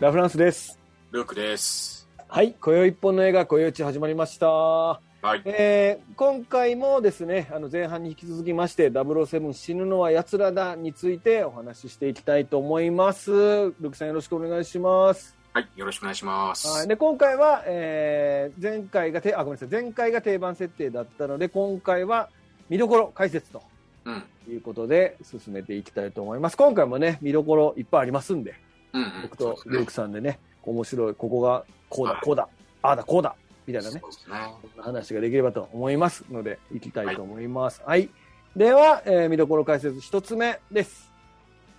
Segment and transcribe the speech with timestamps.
[0.00, 0.78] ラ・フランスです。
[1.10, 2.08] ルークです。
[2.26, 4.46] はい、今宵一本の映画、今宵一始まりました。
[4.48, 4.98] は
[5.36, 5.42] い。
[5.44, 13.30] えー今回もですね、あの前半に引き続きまして、007死ぬのは奴らだについてお話ししていきたいと思います。
[13.30, 15.36] ルークさんよろしくお願いします。
[15.52, 15.68] はい。
[15.76, 16.66] よろしくお願いします。
[16.66, 22.30] はい、で今回は、えー前回がてあごめんなさい前回が定番設定だったので今回は
[22.70, 23.62] 見どころ解説と
[24.06, 24.22] うん。
[24.48, 28.54] いうことで進めていきたいと思います今回もね見どころいっぱいありますんで
[28.92, 29.22] うん、うん。
[29.22, 32.22] 僕とルークさんでね面白いここがこうだはい。
[32.22, 32.48] こうだ
[32.82, 33.34] ああだこうだ
[33.66, 33.96] みたいなね。
[33.96, 34.02] ね。
[34.78, 36.80] 話ができればと思いますのでい。
[36.80, 37.82] きたいと思います。
[37.84, 38.08] はい、
[38.56, 41.10] では、えー見どころ解説一つ目です。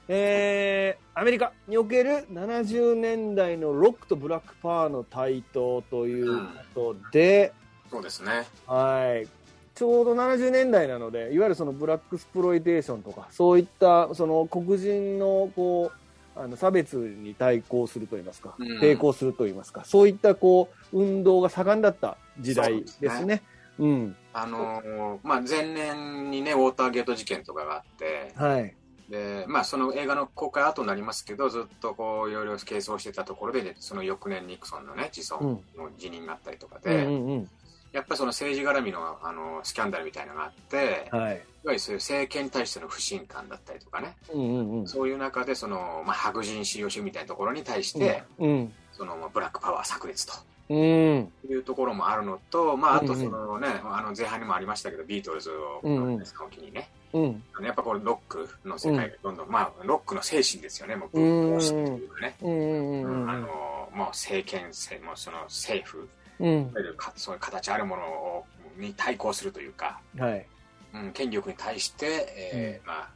[0.07, 7.51] えーアメリカにおける70年代のロックとブラックパワーの台頭ということで、
[7.89, 8.45] そうですね。
[8.65, 9.27] はい。
[9.75, 16.00] ちょうど70年代なのでいわゆるそのブラックスプロイテーションとかそういったその黒人のこう
[16.35, 18.79] あの差別に対抗するといいますか、うん。
[18.79, 23.09] 抵抗するといいますかそういったこう運動が盛んだった時代ですね。
[23.09, 23.43] そうです
[23.79, 24.15] うん。
[24.33, 28.75] あのーまあ、前年にね、ウォーターゲート事件とかがあって、はい。
[29.09, 37.49] で、まあ、その映画の公開後になりますけど、ずっとこう、いろいろ係争してたところで、ね、その翌年ニクソンのね、自尊の辞任があったりとかで、うんうんうん
[37.91, 41.15] やっぱりその政治絡みの、あの、スキャンダルみたいなのがあって、い。
[41.15, 44.87] わはいゆるそういう政権に対しての不信感だったりとかね、うんうんうん。
[44.87, 48.73] そういう中で、その、まあ、白人至上主義みたいなところに対して、うん。
[48.93, 50.33] その、まあブラックパワー炸裂と。
[50.69, 51.31] うん。
[51.49, 53.25] いうところもあるのと、まあ、あとうんうん。
[53.25, 56.25] そのね、あの前半にもありましたけど、ビートルズを、うんうん。
[56.25, 57.43] その時にね、うん。
[57.53, 63.47] あのやっぱこれロックの世界がどんどん、まあ、ロックの精神ですよね、もう、うんぶっ壊してというかね、うんうんうんあの
[63.93, 66.07] もう政権、政もうその政府、
[66.41, 66.73] うん。
[67.15, 68.45] そういう形あるものを
[68.77, 70.45] に対抗するというか、はい。
[70.93, 73.09] うん、権力に対して、えーまあ、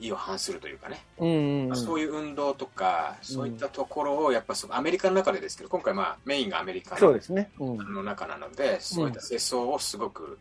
[0.00, 7.50] 意を反するというかね、うんうんまあそういう運動とか、そういったところを、やっぱそのアメリカの中でですけど、今回、まあ、メインがアメリカのね。
[7.58, 7.94] うん。
[7.94, 10.38] の中なので、そういった世相をすごく、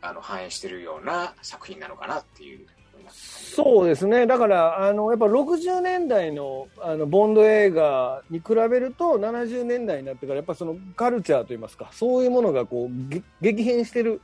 [0.00, 2.66] あの反映しているような作品なのかなっていう。
[3.10, 14.20] そうですね、だからあのやっぱ60年代のあのボンド映画に比べると、70年代になってから、やっぱそのカルチャーといいますか、そういうものがこうげ激変してる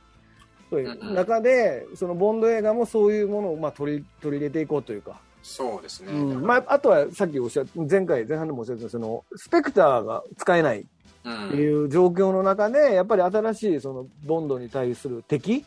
[0.69, 6.11] という中で、そのボンド映画もそういうものをまあ取り取り入れていこうというか、そうですね。
[6.11, 10.85] うんまあ、あとはさっきおっしゃった、前回、前半でもおっしゃったそのスペクターが使えない
[11.23, 15.65] うんっていう状況の中で、やっぱり新しいそのボンドに対する敵はい。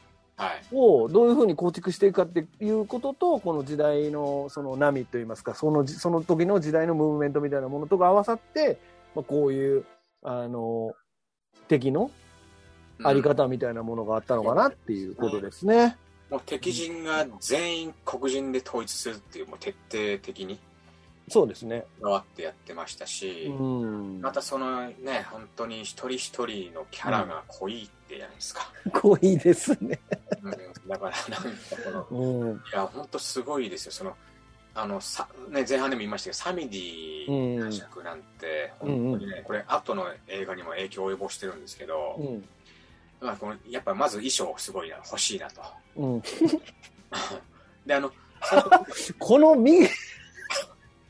[0.73, 8.79] をどういうふうに構築していくかっていうことと、この時代のその波といいますか、そのじその時の時代のムーブメントみたいなものとか合わさって、
[9.15, 9.85] まあ、こういう、
[10.23, 10.95] あの、
[11.69, 12.11] 敵の
[13.03, 15.97] ありうん方みたいなものがあったのかなっていうことですね。
[16.31, 20.59] もう敵陣が全員黒人で統一するっていう、もう徹底的に
[21.29, 21.87] そうですね。
[22.01, 24.21] こだわってやってましたし、うん。
[24.21, 28.71] またそのね、本当に一人一人のキャラが濃いってじゃないですか。
[28.93, 29.99] 濃いですね。
[30.43, 30.55] うん
[30.89, 31.49] だから、なんか
[31.83, 32.07] この、
[32.45, 32.57] うん。
[32.57, 33.93] いや、本当すごいですよ。
[33.93, 34.15] その、
[34.75, 42.49] あの、さ、ね、前半でも言いましたけど、サミディの尺なんて、うん本当にね、これ、後の映画にも影響を及ぼしてるんですけど、うん。
[43.21, 45.63] まあ、このやっぱまず衣装すごいな、欲しいなと。
[45.97, 46.23] うん。
[47.87, 48.13] で、あの
[49.19, 49.89] この右、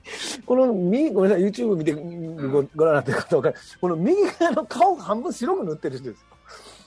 [0.47, 3.57] この右、ごめんなさい、YouTube 見てごご覧になってる方わかる。
[3.81, 6.27] この右側の顔半分白く塗ってる人ですよ。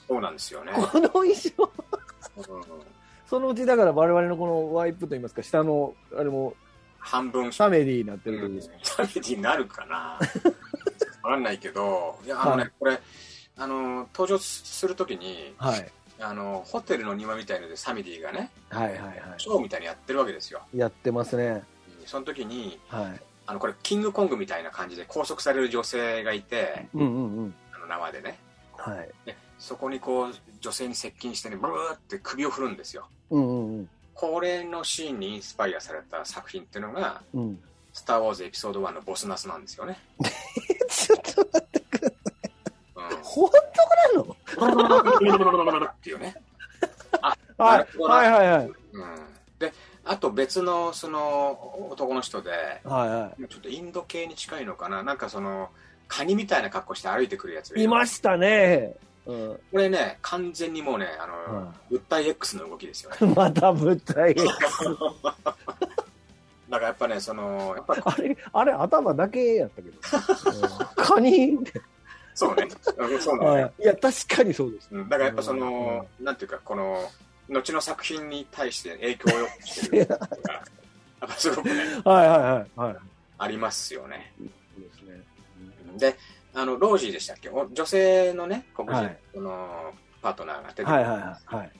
[0.08, 0.72] そうなんですよね。
[0.72, 1.70] この衣装。
[2.36, 6.54] うんそのうちだから我々のこのワイプといいますか、下の、あれも、
[6.98, 8.94] 半分、サメディになってるうん時です。
[8.96, 10.18] サミディになるかな
[11.22, 12.98] わかんないけど、いや、あのね、はいこれ、
[13.58, 15.92] あの、登場するときに、はい。
[16.20, 20.62] あの、ホテルの庭みたいのでサミディがね、はいはいはショーみたいにやってるわけですよ。
[20.72, 20.78] い。
[20.78, 21.62] やってますね。
[22.08, 23.20] その時に、はい。
[23.46, 27.54] あの、これ、キングコングみたいな感じで拘束される女性がいて、うんうんうん。
[27.74, 28.38] あの、縄でね。
[28.76, 29.10] はい。
[29.26, 33.06] で、そこにこう、女性に接近してね、ブーって首を振るんですよ。
[33.30, 33.90] うんうんうん。
[34.14, 37.60] これのシーンにインスパイアされた作品っていうのが、うん。
[37.92, 39.98] スター・ウォーズエピソード1のボスナスなんですよね。
[40.88, 41.82] ちょっと待って、
[42.96, 43.16] うん。
[43.22, 43.50] 本
[44.56, 45.86] 当なの？
[45.86, 46.34] っていうね。
[47.20, 48.66] はいなるほどなはいはいはい。
[48.66, 48.74] うん。
[49.58, 49.72] で、
[50.08, 52.56] あと別のその男の人で、は
[53.36, 55.68] いはちょっとインド系に近いのかな、なんかその、
[56.08, 57.84] カニみたいな格好して歩いてくるやつがい。
[57.84, 58.94] いましたね。
[59.26, 59.60] うん。
[59.70, 63.16] これね、完全にもうね、あの、うん物体 X の動きですよね。
[63.36, 64.34] また物体。
[64.40, 64.46] だ
[66.76, 69.98] からやっぱね、その、やっぱあれ、あれ頭だけやったけど。
[69.98, 71.58] うんカニ？
[72.34, 72.66] そうね。
[72.96, 74.88] うんそうなんだよはいいや、確かにそうです。
[74.90, 77.10] うんだからやっぱその、なんていうか、この、
[77.48, 80.56] 後の作品に対して影響を及ぼしてるのが、や
[81.26, 81.74] っぱすごくね、
[82.04, 82.80] はいはいはい。
[82.88, 82.96] はい。
[83.38, 84.32] ありますよね。
[84.38, 84.48] そう
[84.82, 86.12] ですね。
[86.12, 86.16] で、
[86.54, 87.48] あの、ロージーでしたっけ？
[87.48, 89.10] お女性のね、黒人、
[89.40, 91.70] の、パートナーが出てくるはいはいはいはい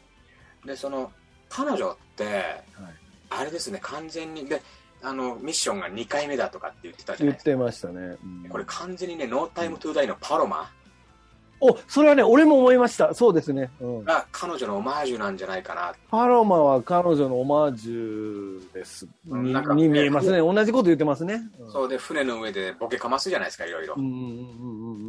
[0.67, 1.13] で、その、
[1.49, 2.63] 彼女って、
[3.31, 4.61] あれですね、完全に、で、
[5.03, 7.51] あの、ミッションが2回目だとかって言ってたじゃ言っないですか。
[7.51, 10.71] てましたね、うんこれ完全にね、ノータイムトゥーダイのパロマ
[11.61, 13.15] おそれはね俺も思いました。
[13.15, 15.93] そうですね、うん、が彼女のオマージュなんじゃないかな。
[16.11, 19.07] パロマは彼女のオマージュです。
[19.25, 20.39] になんかに見えますね。
[20.39, 21.73] 同じこと言ってますね、うん。
[21.73, 23.97] そうで、船の上でボケかますじゃないですか、いろいろ。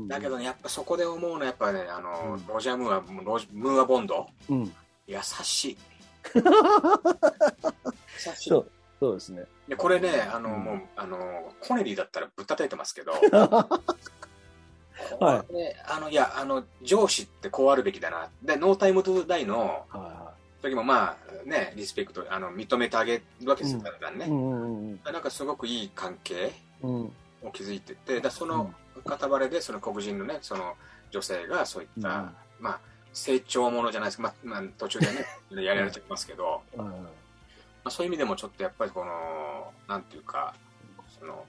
[0.08, 2.48] だけどね、やっぱそこで思うのは、やっぱね、あの、うん。
[2.48, 4.74] ロジャー・ムーア、ロジムーア・ボンド、うん。
[5.08, 5.78] 優しい。
[6.36, 6.42] 優
[8.36, 8.50] しい。
[8.50, 8.66] そ
[9.12, 9.44] うですね。
[9.68, 10.64] でこれね、あの、うん。
[10.64, 11.18] もう、あの、
[11.62, 13.14] コネリーだったらぶったたいてますけど、
[15.20, 15.48] はい。
[15.48, 18.30] これあの、いや、あの、上司ってこうあるべきだな。
[18.44, 21.16] で、ノータイムトゥーダイのは時も、ま
[21.46, 24.26] あ、ね、リスペクト、あの、認めてあげるわけですよ、だんだんね。
[24.26, 25.00] うんうん。
[25.04, 26.52] なんかすごくいい関係
[26.84, 27.10] を
[27.54, 28.74] 築いてて、だその
[29.06, 30.76] 片割れで、その黒人のね、その
[31.12, 32.36] 女性がそういった、うん。
[32.60, 32.80] まあ、
[33.14, 35.26] 成長ものじゃないですか、まあ、まあ、途中でね、
[35.64, 36.86] やられてますけど、うん。
[36.86, 37.12] ま
[37.86, 40.54] あ、そういう意味でもちょっとやっぱりこの、なんていうか、
[41.18, 41.46] その、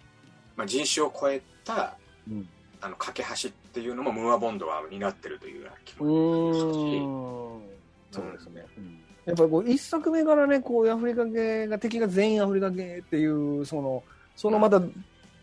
[0.56, 1.96] まあ、人種を超えた、
[2.28, 2.48] うん
[2.80, 7.62] あの、架け橋っていうのもムーアボンドは担ってるというような気うもーん。
[8.12, 9.00] そうですね、うん。
[9.24, 14.02] やっぱりこう一作目からねこういうアフリカ系が敵が全員アフリカ系っていうその
[14.34, 14.80] そのまた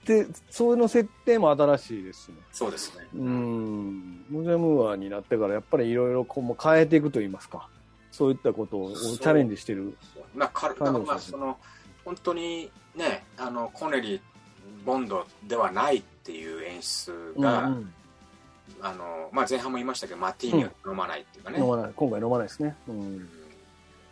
[0.05, 2.35] でそういうの設定も新しいですしね。
[2.51, 3.05] そうですね。
[3.13, 4.25] うん。
[4.29, 7.69] モジャムーアになってからやっぱりいろいろこうもう変えていくと言いますか。
[8.11, 9.95] そういったことをチャレンジしてる。
[10.33, 11.57] まあ、かだからまあ、その、
[12.03, 14.21] 本当にね、あの、コネリー、
[14.85, 17.93] ボンドではないっていう演出が、うんうん。
[18.81, 21.91] あの、まあ、前半も言いましたけど、マティーニを飲まないっていうかね、飲まない。
[21.95, 23.17] 今回飲まないですね、ううん。
[23.19, 23.29] ん、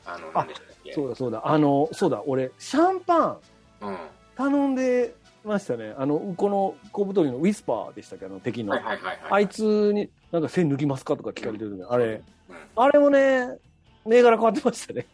[0.05, 0.93] あの、あなんでしたっけ？
[0.93, 1.41] そうだそうだ。
[1.45, 2.23] あのそうだ。
[2.25, 3.37] 俺シャンパン
[3.81, 3.97] うん。
[4.37, 5.13] 頼んで
[5.43, 5.93] ましたね。
[5.97, 8.27] あのこの小太りのウィスパーでしたっけ？
[8.27, 9.19] あの敵の、はいはいはいはい。
[9.31, 11.17] あいつになんか線抜きますか？
[11.17, 12.55] とか聞かれてる時あれ、うん。
[12.77, 13.57] あれもね、
[14.05, 15.05] 銘柄変わってましたね。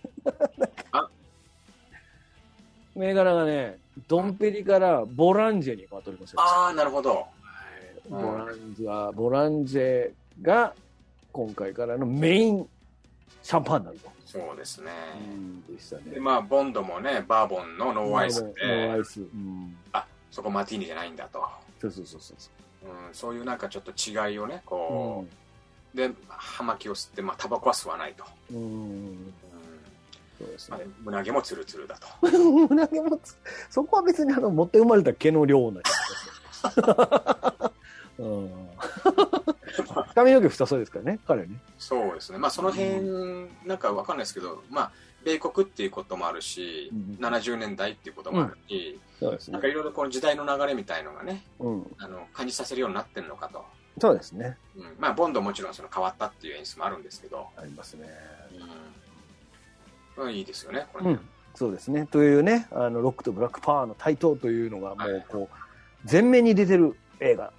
[0.91, 1.09] あ。
[2.95, 3.79] 銘柄がね、
[4.11, 6.41] ドンペリからボランジェに変わっておりますよ。
[6.41, 7.25] ああ、なるほど。
[8.09, 10.11] ボランジェ、ボランジェ
[10.41, 10.73] が
[11.31, 12.67] 今回からのメイン
[13.41, 14.11] シャンパンになると。
[14.25, 14.91] そうですね。
[15.69, 16.01] でしたね。
[16.11, 19.21] で、まあ、ボンドもね、バーボンのノーアイスノーアで、イス。
[19.21, 19.77] うん。
[19.93, 21.47] あ、そこマティーニじゃないんだと。
[21.79, 22.49] そうそうそうそうそ
[22.83, 24.67] うん、そういうなんかちょっと違いをね、う。
[24.67, 25.25] こ
[25.93, 28.25] う、で、葉巻を吸って、まあ、タバコは吸わないと。
[28.51, 29.33] うん。
[30.41, 30.77] そうですね。
[31.03, 32.07] 胸毛もツルツルだと。
[32.69, 33.37] 胸毛もつ
[33.69, 35.81] そこは別にあの持って生まれた毛の量なんで
[36.63, 37.73] すよ
[38.19, 38.51] うん
[40.13, 41.49] 髪の毛太そうですからね彼ね。
[41.77, 42.37] そうですね。
[42.37, 43.01] まあ、その辺、
[43.65, 44.91] なんかわかんないですけど、まあ、
[45.23, 49.53] 米国っていうこともあるし、うん70年代っていうこともあるし、そうですね。
[49.53, 51.95] なんかいろいろこの時代の流れみたいのがね、うん。
[51.97, 53.63] あの、感じさせるようになってるのかと。
[53.99, 54.57] そうですね。
[54.75, 58.07] うん、まあ、ボンドもちろんその変わったっていう演出もあるんですけど、ありますね。
[58.53, 59.00] うん。
[60.17, 61.11] まあいいですよね、これね。
[61.11, 61.19] うん。
[61.55, 62.07] そうですね。
[62.07, 67.51] というねあのロックとブラックパワーの台頭というのがもうこう前面に出てる映画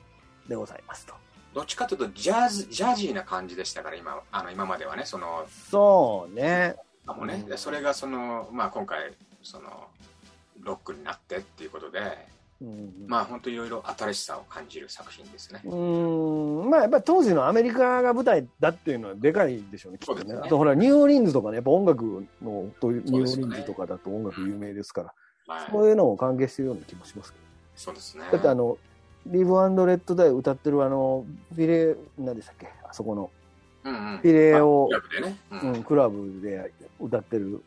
[0.49, 1.15] でございますと。
[1.55, 6.77] どっちかというと、ジャズ、ジャジーな感じでしたから、今、あの、今まではね、その、そうね。
[7.07, 9.89] あもね、うんでそれがその、まあ、今回、その、
[10.61, 12.07] ロックになってっていうことで、うん
[13.07, 15.61] まあ、本当いろいろ新しさを感じる作品ですね。
[15.65, 20.21] うーんまあやっぱり当時のアメリカが舞台だっていうのはでかいでしょうね、きっとね。
[20.21, 25.71] そうですねあとほら、ニューオーリンズとかね、やっぱ音楽の、ニューオーリンズとかだと音楽有名ですから、はい。
[25.71, 27.39] そういうのも関係してるような気もしますけ
[27.75, 28.25] そうですね。
[28.27, 28.33] ど。
[28.33, 28.79] だってあの、
[29.27, 32.69] リブレッドダイ歌ってるあの、フィレ、何でしたっけ？
[32.89, 33.31] あそこの、
[33.85, 34.19] うんうん。
[34.19, 35.37] フィレをク、ラブでね。
[35.51, 35.57] う。
[35.57, 37.61] うんん、クラブで歌ってる、うん。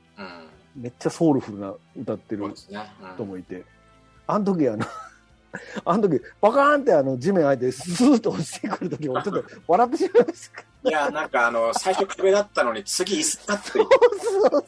[0.75, 2.92] めっちゃソウルフルな歌ってるそうですね。
[3.02, 3.64] うん人もいて、
[4.27, 4.86] あの時あの、
[5.86, 10.89] あの時、バカーンってあの地面入ってスーッと落ちてくる時もちょっと 笑ってしまいました。
[10.89, 13.88] いや、なんかあの、最初壁だったのに次椅子だって、そう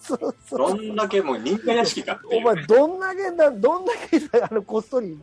[0.02, 0.58] そうそう。
[0.58, 5.20] どんだけもう忍者屋敷かってお前、どんだけだ、どんだけあのこっそりうん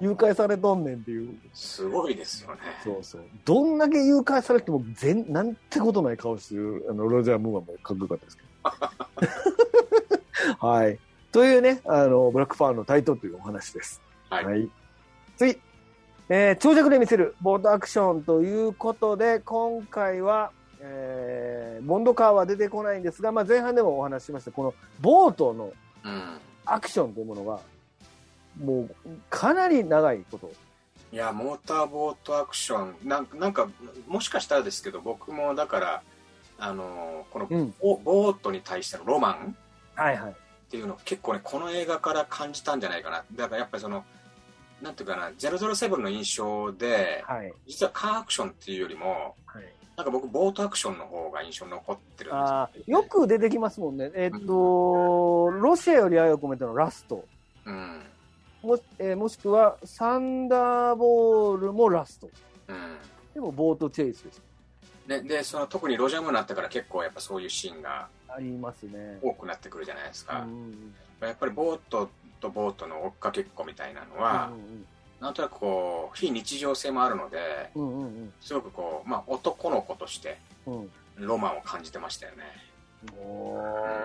[0.00, 1.36] 誘拐されとんねんっていう。
[1.52, 2.60] すごいですよね。
[2.84, 3.22] そうそう。
[3.44, 8.48] どんだけ誘拐されても、全、なんてことない顔してる、あの、ロジャー・ムーアもかっこよかったですけど。
[10.68, 10.98] はい。
[11.32, 14.00] というね、あの、ブラックファーのタイトルというお話です。
[14.30, 14.68] はい
[15.36, 15.58] 次。
[16.30, 25.72] えー長尺で見せるボートアクションということで、今回は、えーボンドカーは出てこないんですが、まあ、前半でもお話ししました、このボートの
[26.04, 26.38] うん。
[26.66, 27.60] アクションというものが、
[28.62, 28.94] もう、
[29.30, 30.50] かなり長いこと。
[31.10, 33.68] いや、モーターボートアクション、なんなんか、
[34.06, 36.02] もしかしたらですけど、僕もだから、
[36.58, 37.74] あの、このうん。
[37.80, 39.56] ボボートに対してのロマン
[39.94, 40.36] はいはい。
[40.68, 43.24] っていうのを結構ね、この映画から感じたんじゃないかな。
[43.34, 44.04] だからやっぱりその、
[44.82, 47.52] なんていうかな、007の印象で、はい。
[47.66, 49.64] 実はカーアクションっていうよりも、はい。
[49.96, 54.10] なんか僕、ボートアクションの方が印象に残ってるんですああ、よく出てきますもんね。
[54.14, 57.24] えっと、ロシアより愛を込めてのラスト。
[57.64, 58.02] うん。
[58.62, 62.28] も,、えーもしくは、サンダーボールもラスト。
[62.68, 62.98] うん。
[63.32, 64.42] でも、ボートチェイスです。
[65.08, 68.08] ね、で、その特にロジャムになってから結構やっぱそういうシーンが
[68.38, 69.18] ありますね。
[69.20, 70.42] 多くなってくるじゃないですか。
[70.42, 72.08] うんやっぱりボート
[72.40, 74.50] とボートの追っかけっこみたいなのは、
[75.20, 80.90] なんとなくこう、非日常性もあるので、うんうんうんすごくこう、まあ男の子としてうんうん。
[81.26, 82.44] ロマンを感じてましたよね。
[83.20, 83.58] お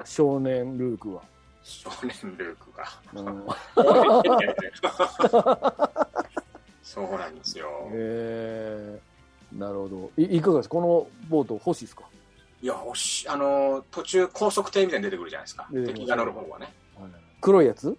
[0.03, 1.21] ー少年ルークは。
[1.61, 2.85] 少年ルークが。
[3.13, 3.45] うん
[6.83, 7.87] そうなんですよ。
[7.91, 10.37] えー、なるほどい。
[10.37, 10.75] いかがですか？
[10.75, 12.03] このボート欲しいですか？
[12.63, 15.67] いや、おし、あの、途中高速艇みたいに出てくるじゃないですか。
[15.85, 16.73] 敵が乗る方はね。
[17.41, 17.93] 黒いやつ？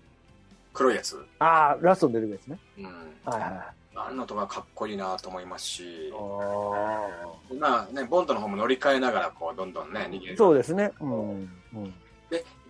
[0.72, 1.22] 黒いやつ。
[1.38, 2.58] ああ、ラストに出てくるやつね。
[2.78, 2.84] うん。
[3.30, 3.50] はいはい。
[3.96, 7.06] あんなとかかっこいいなと思いますし、あ
[7.60, 10.30] まあね、ボンドの方も乗り換えながら、こう、どんどんね、逃げあ。
[10.30, 10.36] る。
[10.38, 10.92] そうですね。
[10.98, 11.30] うん。
[11.34, 11.42] う
[11.80, 11.94] ん。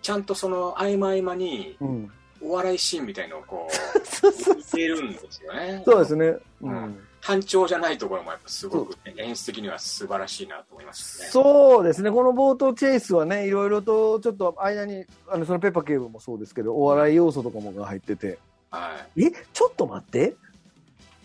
[0.03, 2.11] ちゃんとその合間合間に、うん。
[2.43, 3.69] お笑いシーンみたいのをこ
[4.03, 5.83] そうそうう、見てるんですよね。
[5.87, 6.27] そうですね。
[6.27, 7.07] ううんん。
[7.27, 11.29] 単調じゃないところもやっぱすごく、ね、演出的には素晴らしいなと思いますね。
[11.29, 12.11] そうですね。
[12.11, 18.39] このボートチェイスはね、いろいろとちょっと間に、あの、そのペッパー警部もそうですけど、お笑い要素とかもが入ってて。
[18.71, 19.25] はい。
[19.25, 20.37] え、ちょっと待って。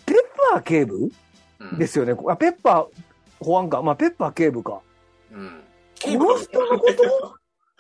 [0.06, 0.16] ペッ
[0.54, 1.12] パー警部？
[1.60, 2.14] うんですよね。
[2.30, 3.84] あ、ペッパー保安官。
[3.84, 4.80] まあ、ペッパー警部か。
[5.34, 5.62] うん。
[6.02, 7.04] この人のこと？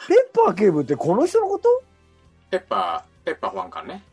[0.09, 1.83] ペッパー警部ってこの人のこと？
[2.51, 4.03] ペッパー、ペッパー保安官ね。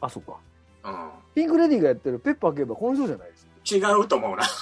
[0.00, 0.36] あ、そっか。
[0.84, 0.88] う
[1.34, 3.45] ピンクレディーがやってるペッパー警部はこの人じゃないです。
[3.74, 3.76] ん。
[3.76, 4.44] 違うと思うな。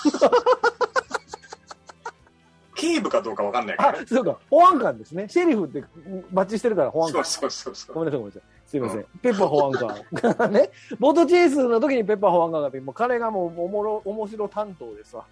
[2.75, 4.39] 警部かどうかわかんないからね。、あそうか。
[4.51, 5.27] 保安官ですね。
[5.29, 5.83] シェリフって
[6.33, 7.25] バッチしてるから保安官。
[7.25, 7.95] そうそうそう。
[7.95, 8.55] ごめんなさい、ごめんなさい。
[8.67, 9.07] すいません。
[9.23, 9.73] ペッパー保安
[10.39, 10.53] 官。
[10.53, 10.71] ね。
[10.99, 15.25] ボートチェイスの時にペッパー保安官がもう彼がもうおもろ、面白担当でさ。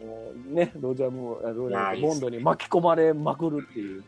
[0.00, 4.04] もうね、ロジャーロジャーボンドに巻き込まれまくるっていう。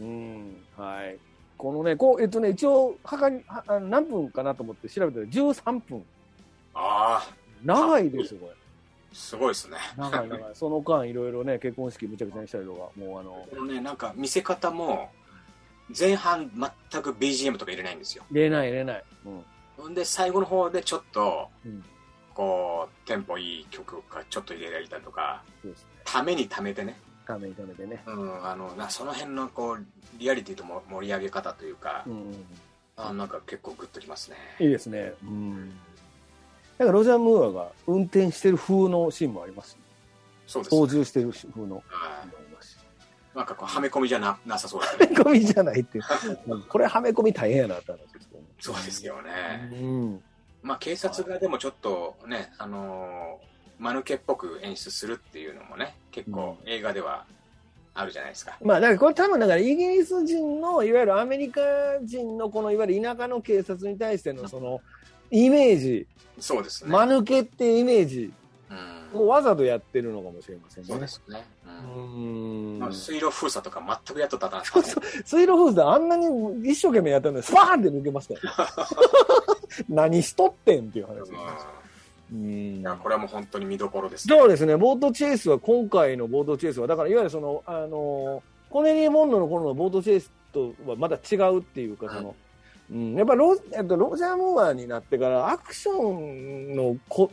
[0.00, 1.16] うん、はい。
[1.56, 3.42] このね、こう、えっとね、一応、はかに、
[3.88, 6.04] 何分かなと思って調べたら13分。
[6.74, 7.28] ああ、
[7.64, 8.52] 長いですよ、これ。
[9.12, 9.76] すごいですね。
[9.96, 10.50] 長い長い。
[10.54, 15.10] その間、いろいろね、結婚式むちゃくちゃにしたりとか、もうあの、このね、なんか見せ方も、
[15.96, 16.50] 前半
[16.90, 18.24] 全く BGM とか入れないんですよ。
[18.30, 19.04] 入れない入れない。
[19.26, 19.44] うん。
[19.76, 21.84] ほんで、最後の方でちょっと、うん
[22.34, 25.88] こう、テンポいい曲がちょっと入れられたりとか、そうですね。
[26.04, 26.98] ためにためてね。
[27.26, 28.02] ためにためてね。
[28.06, 29.86] うん、あの、なその辺のこう、
[30.18, 32.44] リアリティとも盛り上げ方というかう、ん。
[32.96, 34.36] あなんか結構グッときますね。
[34.60, 35.14] いいですね。
[35.22, 35.72] うん。
[36.78, 39.78] だからロジャー・ムーアが運転してる風のシーンもあります。
[40.46, 41.82] そうです、操縦してる風のシーンもは
[42.22, 42.74] ありますし。
[42.74, 43.36] い。
[43.36, 45.16] なんかこう、はめ込みじゃななさそうですはめね。
[45.16, 46.00] 込みじゃないって
[46.68, 48.46] これはめ込み大変やなって話ですけどね。
[48.60, 49.70] そうですよね。
[49.72, 50.22] うん。
[50.62, 57.26] まあ、警察がでもちょっとね、あのー、間抜けっぽく演出するっていうのもね、結構映画では
[57.92, 58.56] あるじゃないですか。
[58.62, 61.60] まあ、だからこれ多分だからイギリス人の、いわゆるアメリカ
[62.02, 64.80] 人のこのいわゆる田舎の警察に対してのその、
[65.30, 66.06] イメージ、
[66.38, 66.90] そうですね。
[66.90, 68.32] 間抜けっていうイメージ
[69.14, 70.88] うん、をわざとやってるのかもしれませんね。
[70.90, 71.44] そうですね。
[71.96, 72.78] ううんん。
[72.80, 75.22] まあ水路封鎖とか全くやっとったらダメですからね。
[75.24, 78.40] 水路フーズであんなに一生懸命やったのに、スパーンって抜けましたよ。
[79.88, 81.38] 何しとってんっていう話ですね。
[82.32, 84.36] ううんんいや、これはもう本当に見どころですね。
[84.36, 92.34] そうですね、ボートチェイスは、今回のボートチェイスは、だからいわゆるその、あの、コネリー・モンドの頃のボートチェイスとはまた違うっていうか、その、
[92.90, 97.30] うん、やっぱロえっとロジャー・ムーアになってから、アクションのこ、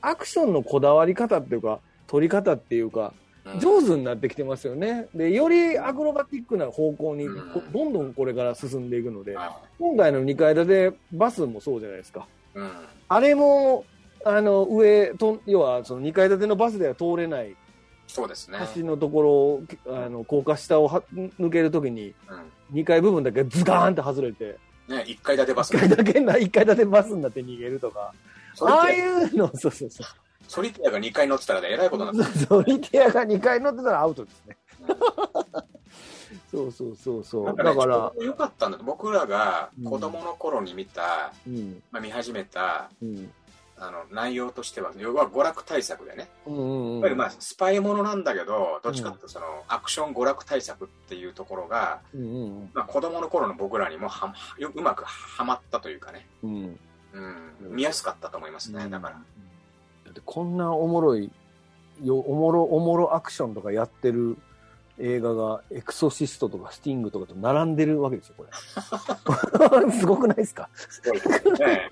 [0.00, 3.24] アクションのこだわり方っていうか、撮り方っていうか、うん
[3.60, 5.06] 上手になってきてますよね。
[5.14, 7.26] で、よりアクロバティックな方向に、
[7.74, 12.26] どんどんこれから進んでいくので、は今回の2階建てバスもそうじゃないですか。
[12.56, 12.70] いうん
[13.06, 13.84] あれも、
[14.24, 17.54] あの、上と、要は、その2階建てのバスでは通れない
[18.06, 18.58] そうですね。
[18.74, 22.40] 橋のところを、あの、高架下をは抜けるときに、うん
[22.72, 24.56] 2階部分だけズガーンって外れて、
[24.88, 25.74] ね、一階建てバス。
[25.74, 28.12] 1階だけな、1階建てバスになって逃げるとか、
[28.60, 30.06] ああいうの、 そうそうそう。
[30.06, 34.56] アソリティアが2階乗ってたらね、えらいことになってソリティアが2階乗ってたらアウトですね。
[34.88, 34.94] る。
[36.50, 37.46] そうそうそうそう。
[37.46, 37.74] だから。
[37.74, 38.78] ちょ、うどよかったんだ。
[38.78, 43.32] 僕らが子供の頃に見た、うん、まあ、見始めたうん、
[43.76, 46.92] あの内容としては、要は娯楽対策でね、うんうんうん。
[46.94, 56.50] やっぱりまあスパイものなんだけど、どっちかっていうとそのアクション娯楽対策っていうところが、うんうんまあ、子供の頃の僕らにもはようまくはまったというかね、うん。
[56.50, 56.78] うん。
[57.64, 59.14] うん、見やすかったと思いますね、だから。
[59.14, 61.30] だってこんなおもろい
[62.02, 64.36] よおもろおもろアクションとかやってる
[64.98, 68.50] 映画がエクソシストとかスティングとかと並んでるわけですよこれ
[69.92, 70.68] すごくないですか？
[70.74, 71.90] すごいですね。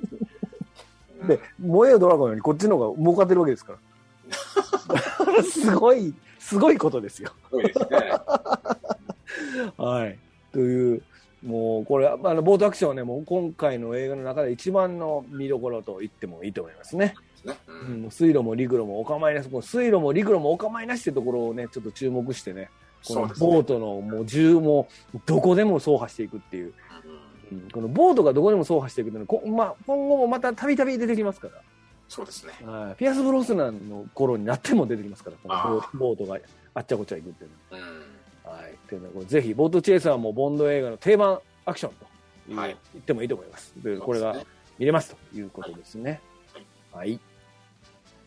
[1.24, 3.78] うで、燃えよドラゴンよりこっちの方が儲かってるわけですから。
[5.44, 7.32] すごい、すごいことですよ。
[7.48, 7.86] すごいですね。
[9.76, 10.18] はい。
[10.52, 11.02] という、
[11.44, 17.14] もうこれ、あの、ボートアクションはね、もう今回の映画の中で一番の見どころと言ってもいいと思いますね。
[17.44, 22.70] ねううんん、水路も陸路もお構いなし、この水路も陸路もお構いなしってところをね、ちょっと注目してね、
[23.06, 24.88] このボートのもう銃も
[25.26, 26.72] どこでも走破していくっていう、
[27.72, 31.54] このボートがどこでも走破していくっていうのはこ、まあ、今後もまたたびたび出てきますから。
[32.08, 32.52] そうですね。
[32.64, 36.38] はい、ピアス・ブロスナンの頃になっても出てきますから、このボートが
[36.74, 37.78] あっちゃこっちゃ行くっていううん。
[37.80, 38.56] のは。
[38.58, 38.74] はい。
[38.88, 41.92] というのはぜひ、ボートチェイサーもボンド映画の定番アクション
[42.46, 43.72] という、はい言ってもいいと思います。
[43.82, 44.36] でこれが
[44.78, 46.20] 見れますということですね。
[46.92, 47.18] はい。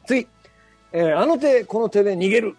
[0.07, 0.27] 次。
[0.91, 2.55] えーあの手、この手で逃げる。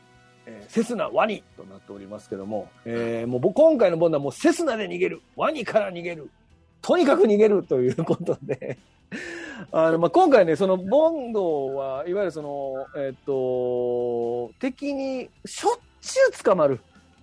[0.47, 5.23] えーセスナ、ワニとなっておりますけども、えーもう僕今回のボンドはもうセスナで逃げる。
[5.35, 6.31] ワニから逃げる。
[6.87, 8.78] とにかく逃げるということで、
[9.73, 16.75] あの、まあ、今回ね、その、ボンドは、いわゆるその、えっ、と、敵にしょっちゅう捕まる。
[16.75, 16.78] ん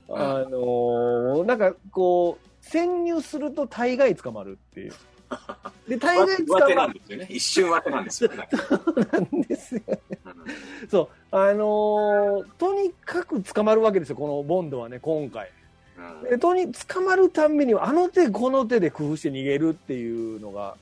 [0.09, 4.93] あのなんか、こう、潜入すると大概捕まるっていう。
[5.87, 7.27] で、大概捕まるなんですよね。
[7.29, 8.49] 一瞬上手なんですよね。
[9.13, 9.81] なんですよ。
[9.87, 9.99] うん
[10.89, 11.07] そう。
[11.31, 15.49] あのーとにかく捕まるわけですよ、このボンドはね、今回。
[16.23, 16.29] うん。
[16.29, 20.75] で、とに、捕まるたんびに、あの手この手で工夫して逃げるっていうのが、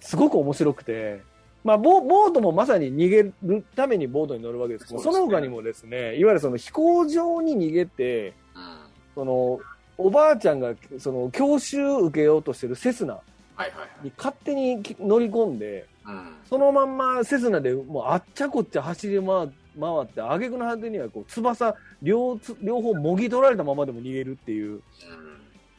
[0.00, 1.22] すごく面白くて、
[1.64, 5.18] まあ、ボボートもまさに逃げるためにボートに乗るわけですけど、そね。
[5.18, 8.78] の他にもですね、いわゆるその飛行場に逃げて、うん。
[9.14, 9.60] その、
[9.98, 13.22] おばあちゃんが、その、教習受けようとしてるセスナはい
[13.56, 13.88] はいはい。
[14.04, 16.34] に勝手に乗り込んで、うん。
[16.48, 19.50] そのまんまセスナでもうあっちゃこっちゃ走り回
[19.80, 24.82] 回って、挙句の果てにはこう翼両つ両方もぎ取られたままでも逃げるっていう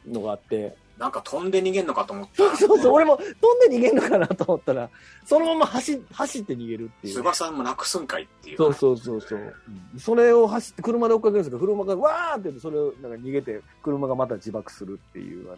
[0.06, 2.56] うんのがあって、なんか飛んで逃げんのかと思ったそうら。
[2.58, 4.90] そうそう、俺も飛んで逃げるのかなと思ったら、
[5.24, 7.14] そのまま走走って逃げるっていう。
[7.14, 8.56] 翼もなくすんかいっていう。
[8.58, 15.56] そうそうそうそう、うんそれを走って車で追っかけるんですけど、車がわーって言って、それをなんか逃げて、車がまた自爆するっていう、あの、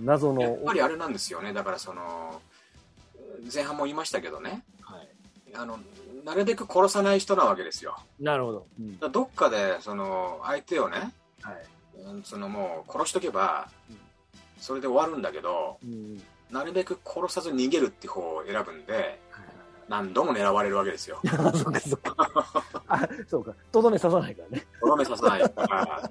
[0.00, 0.42] 謎の。
[0.42, 1.52] やっぱりあれなんですよね。
[1.52, 2.40] だからその、
[3.52, 4.64] 前半も言いましたけどね。
[4.80, 5.08] はい、
[5.54, 5.78] あの、
[6.26, 7.96] なるべく殺さない人なわけですよ。
[8.18, 8.66] なるほど。
[8.80, 11.64] うんどっかで、その、相手をね、はい
[12.04, 13.96] うんそのもう殺しとけばうん、
[14.58, 19.20] それで終わるんだけど、うんなるべく殺さず逃げるって方を選ぶんで、
[19.88, 21.20] 何度も狙われるわけですよ。
[21.30, 22.14] あそうか、そうか。
[22.88, 23.54] あ、そうか。
[23.70, 24.66] とどめ刺さないからね。
[24.80, 26.10] とどめさせないから。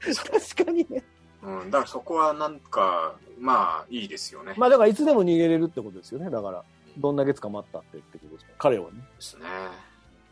[0.00, 1.02] 確かにね。
[1.42, 4.54] うん、だからそこはなんか、まあ、いいですよね。
[4.58, 6.28] まあだからいつでも逃げれるってことですよね。
[6.28, 6.64] だから、
[6.98, 8.52] どんだけ捕まったってってことですか？
[8.58, 8.98] 彼はね。
[8.98, 9.42] ですね。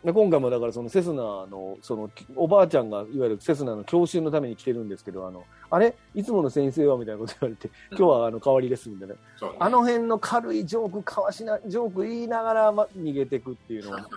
[0.05, 1.15] で今回もだからそのセスナ
[1.47, 5.97] の、その、おばあちゃんがいわゆるセスナの教習のために来てるんですけど、あの、あれ？
[6.15, 9.15] いつもの先生はみたいなこと言われて、 今日はあの代わりですみたいな。
[9.15, 9.21] ね
[9.59, 14.09] あの辺の軽いジョークかわしな、ジョーク言いながら、ま、逃げていくっていうのが、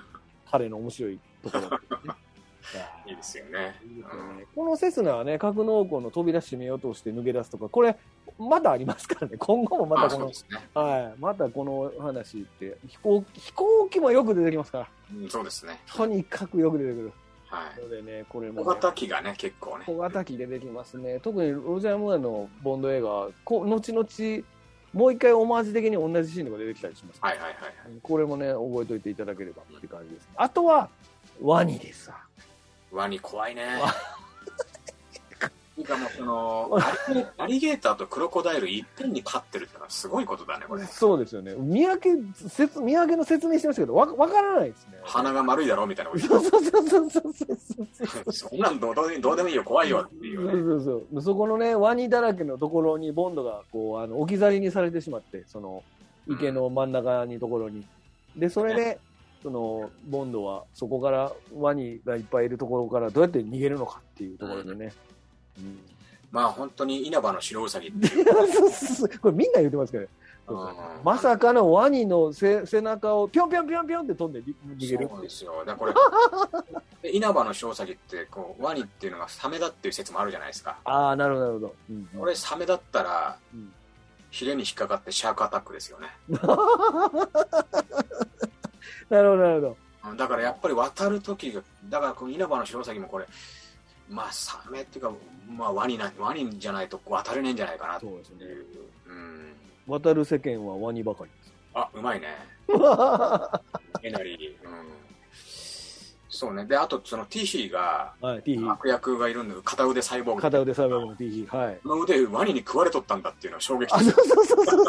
[0.51, 1.69] 彼の面白いところね。
[3.05, 3.79] いいですよね。
[3.84, 7.97] いいですよねこのセスナはね、格納庫の扉閉めようとして抜け出すとか、これ、
[8.38, 10.34] まだありますからね、 今後もままあ、たこのね。
[10.73, 15.79] はい、またこの話って、飛行飛行機もよく出てきますから、うん、そうですね。
[15.95, 17.13] とにかくよく出てくる
[17.47, 17.82] はい。
[17.82, 19.86] のでね、これも、小ね、型機がね、結構ね。
[19.88, 24.45] 小型機出てきますね、特にロジャー・ムーアのボンド映画、こ後々、
[24.93, 27.55] もう一回オマージュ的に同じシーンとか出てきたりします、はいはいはい。
[28.01, 30.89] これもね、覚えておいていただければって感じです、あとは、
[31.41, 32.29] ワニですさ。
[32.91, 33.93] ワニ怖いねわ。
[35.78, 36.78] なんかもうその
[37.38, 41.54] アリゲーターとクロコダイルいっぺんに飼ってるってのはすごいことだねこれそうですよね。
[41.58, 44.99] 見分け、説見分けの説明してましたけど、わわからないですね。
[45.04, 48.34] 鼻が丸いだろみたいなことそうそうそうそうそうそうそう。
[48.52, 55.84] そんなんどうどうでもいいよ怖いよっていそううねそうそうそこのね、ワニだらけのところにボンドがこうあの置き去りにされてしまって、その
[56.28, 57.86] 池の真ん中にところに。
[58.36, 58.99] で、それで、
[59.41, 64.93] そのボンドはそこからワニがいっぱいいるところからどうやって逃げるのかっていうところでね。
[65.58, 65.80] うん。
[66.32, 68.10] まあ本当に稲葉の白ウサギって
[69.19, 70.10] これみんな言ってますけど、ね、
[70.47, 71.04] うん。
[71.04, 74.43] まさかのワニの背背中をぴょんぴょんぴょんぴょんって飛んで
[74.78, 75.63] 逃げるそうですよ。
[75.65, 75.99] だからこ
[77.02, 80.78] れで 稲葉の白ウサギってこうワニっていうのがサメだっていう説もあるじゃないですか。
[80.84, 81.75] ああ、なるほど、なるほど。
[81.89, 82.19] うんうん。
[82.19, 83.73] これサメだったらうん。
[84.32, 86.08] ヒレに引っかかってシャークアタックですよね
[89.10, 89.78] なるほど、なるほど。
[90.12, 93.26] うんだからやっぱり渡る時がだからこの稲葉の白ウサギもこれ
[94.10, 95.12] まあサメっていうか
[95.50, 98.46] まあワニなワニじゃないと渡れねえんじゃないかなってそうですね。
[98.46, 98.65] いう、
[99.08, 99.54] うん、
[99.88, 101.54] 渡る世間はワニばかりです。
[101.74, 102.28] あうまいね
[104.02, 104.72] えなり、うん、
[106.30, 111.80] そうねであとそのティヒーがはい、T 悪役がいるんだけど片腕サイボーグ片腕サーバーの T はい。
[111.84, 114.88] この腕ワニに食われとったんだっていうのは衝撃あ、的そうそうそうそ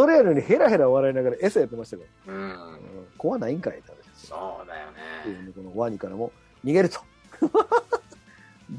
[0.00, 2.32] それやのにヘラヘラ笑いながら餌やってましたから。
[2.32, 2.40] うん。
[2.40, 2.80] うん
[3.18, 5.52] 怖ないんかいってそうだよね。
[5.54, 6.32] このワニからも
[6.64, 7.00] 逃げると。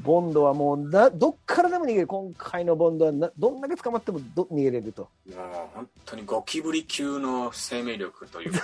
[0.02, 2.08] ボンドはもうだどっからでも逃げる。
[2.08, 5.02] 今回のボンドはなどんだけ捕まってもど逃げれると。
[5.02, 5.38] もう
[5.74, 8.58] 本当にゴキブリ級の生命力というか、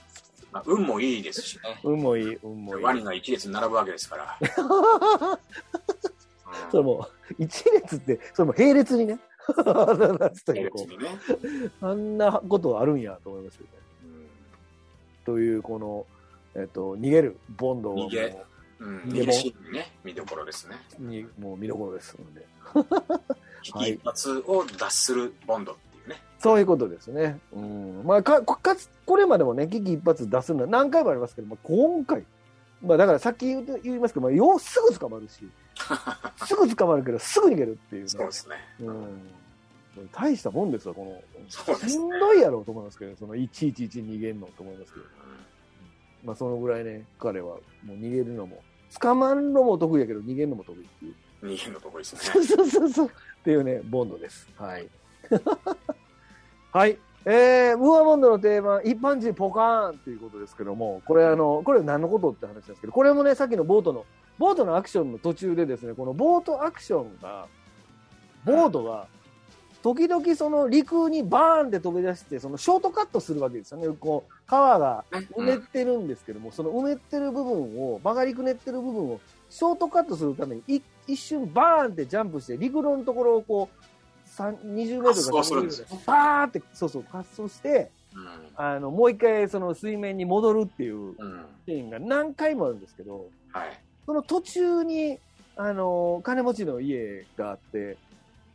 [0.52, 1.78] まあ、運もいいですしね。
[1.84, 2.82] 運もいい、運もいい。
[2.82, 4.38] ワニが一列に並ぶわけですから。
[6.70, 9.18] それもう、一列って、それも並列にね。
[9.48, 10.86] つったらいいこ
[11.80, 13.68] あんなことあるんやと思いますよね。
[14.04, 14.26] うん
[15.24, 16.06] という、この、
[16.54, 18.36] えっと、逃げるボンドはもう逃げ
[18.80, 20.76] うん、逃げシーンね、見どころですね。
[20.98, 22.46] にもう見どころですので。
[23.62, 26.22] 一髪を脱するボンドっていうね。
[26.38, 27.38] そういうことですね。
[27.52, 28.02] うん。
[28.04, 32.24] まあ、か、かつ、これまでもね、危機一髪出すのは何回もありますけど、まあ、今回、
[32.82, 35.46] まあ、だからさっき言言いますけど、まあ、ようすぐ捕まるし、
[36.46, 38.08] すぐ捕まるけど、すぐ逃げるっていうね。
[38.08, 38.56] そうですね。
[38.80, 40.08] うん。
[40.12, 41.22] 大したもんですわ、この。
[41.48, 45.06] そうですねしんどいやろうと思いますけど、その111逃げんのと思いますけど。
[46.24, 48.62] まあ、そのぐらいね、彼はもう逃げるのも、
[49.00, 51.12] 捕まるのも得意やけど、逃げるのも得意っていう。
[51.12, 52.20] うん逃げるのとこですね。
[52.20, 53.06] そうそうそう。
[53.06, 53.10] っ
[53.42, 54.48] ていうね、ボンドです。
[54.56, 54.88] はい。
[56.72, 56.98] はい。
[57.26, 64.06] えー、ムーアボンドの定番、一般人ポカーンということですけども、これあの、これ何のことって話なんですけど、これもね、さっきのボートの、
[64.38, 67.46] ボートのアクションの途中でですね、このボートアクションが、
[68.44, 69.06] ボートが、
[69.82, 73.88] 時々その陸にバーンって飛び出して、そのショートカットするわけですよね。
[73.98, 83.84] こう、川が埋めてるんですけども、その埋めてる部分を、曲がりくねってる部分を、ショートカットするために、一瞬バーンってジャンプして、陸路のところをこう、
[84.48, 91.46] 20メートルか滑走するんです30メートルバーって、そうそう、滑走して、うんあの、もう一回その水面に戻るっていううん。
[91.66, 93.80] シーンが何回もあるんですけど、はい。
[94.06, 95.18] その途中に、
[95.56, 97.96] あの、金持ちの家があって、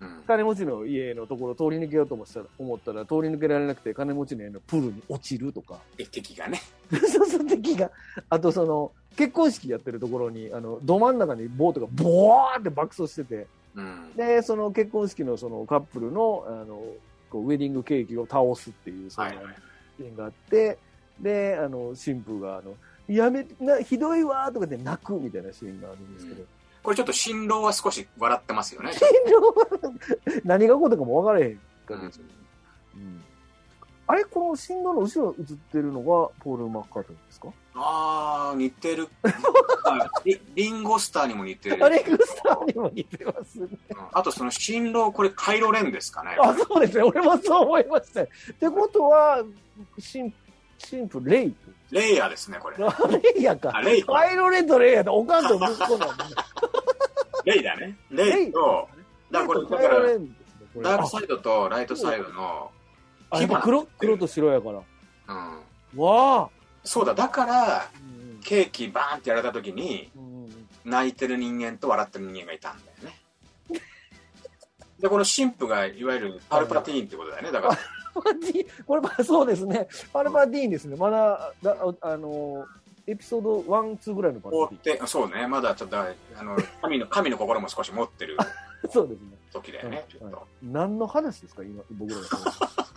[0.02, 0.24] うん。
[0.28, 2.18] 金持ちの家のところ通り抜けようと
[2.60, 6.60] 思ったら、通り抜けられなくて、金持ちの家のプールに落ちるとか、 え敵がね。
[6.92, 7.92] そうそう敵が、
[8.30, 14.14] あとその、結婚式やってるところに、あの、ど真ん中にボートがボワーって爆走してて、うん。
[14.16, 16.82] で、その結婚式のそのカップルの、あの、
[17.30, 19.46] こうウェディングケーキを倒すっていう、そのはいはい。
[19.98, 20.78] シーンがあって、
[21.20, 22.74] で、あの、新婦が、あの、
[23.08, 26.44] やめ、な、ひどいわーとかで泣くみたいなシーンがあるんですけど、
[26.84, 28.92] これちょっと新郎は少し笑ってますよね。
[30.44, 32.24] 何が起こったかも分からへんうんからですよ、
[32.96, 33.22] うん
[34.08, 36.06] あれこの新郎の後ろ映ってるのが
[36.40, 37.48] ポール・マッカートニーですか？
[37.78, 39.10] ああ、似てる。
[39.86, 41.84] あ リリンゴスターにも似てる。
[41.84, 43.68] アレクサにも似てますね。
[43.90, 46.38] うんあとその新郎、これカイロレンですかね。
[46.40, 47.04] あ、そうですね。
[47.04, 48.28] 俺もそう思いましたよ。
[48.52, 49.44] ってことは、
[50.00, 50.34] シン、
[50.78, 51.56] シンプル、レイ？
[51.92, 52.78] レイヤーですね、これ。
[52.80, 53.72] あレイヤか。
[53.74, 54.04] あ、レイ。
[54.06, 56.36] パイロレットレイヤーっておかんと息子なんだね。
[57.44, 57.98] レイだね。
[58.10, 58.88] レイと、
[59.32, 60.26] だからこれ、だか
[60.82, 62.72] ダークサイドとライトサイドの、
[63.30, 64.82] あ、やっぱ黒、黒と白やから。
[65.28, 65.34] う
[65.98, 66.02] ん。
[66.02, 66.50] わあ。
[66.86, 70.36] そうだ、だから、うんケーキバーンってやられた時に、うん
[70.86, 73.20] 泣いてる人間と笑ってる人間がいたんだよね。
[75.02, 77.52] で、この神父がいわゆるパルプラティーンってことだよね。
[77.52, 77.78] だから、
[78.14, 79.88] パルパティこれ、まあそうですね。
[80.14, 80.96] パルパティーンですね。
[80.96, 82.68] まだ、だああの、
[83.08, 86.06] エピソード1、2ぐらいのパルティって、そうね、まだちょっと、あ
[86.44, 88.38] の、神の、神の心も少し持ってる。
[88.92, 89.38] そうですね。
[89.52, 90.48] 時だよね、ちょっと。
[90.62, 92.60] 何の話ですか今、僕らの話。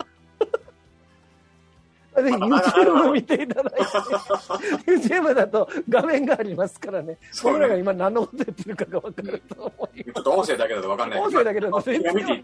[2.23, 7.59] ぜひ YouTube 見ていただいて、YouTube だと画面がありますからね、そうね。
[7.59, 11.19] 僕らが今何のことやってるかが分かると思いちょっと音声だけだと分かんない。
[11.19, 12.41] 音声だけだと全然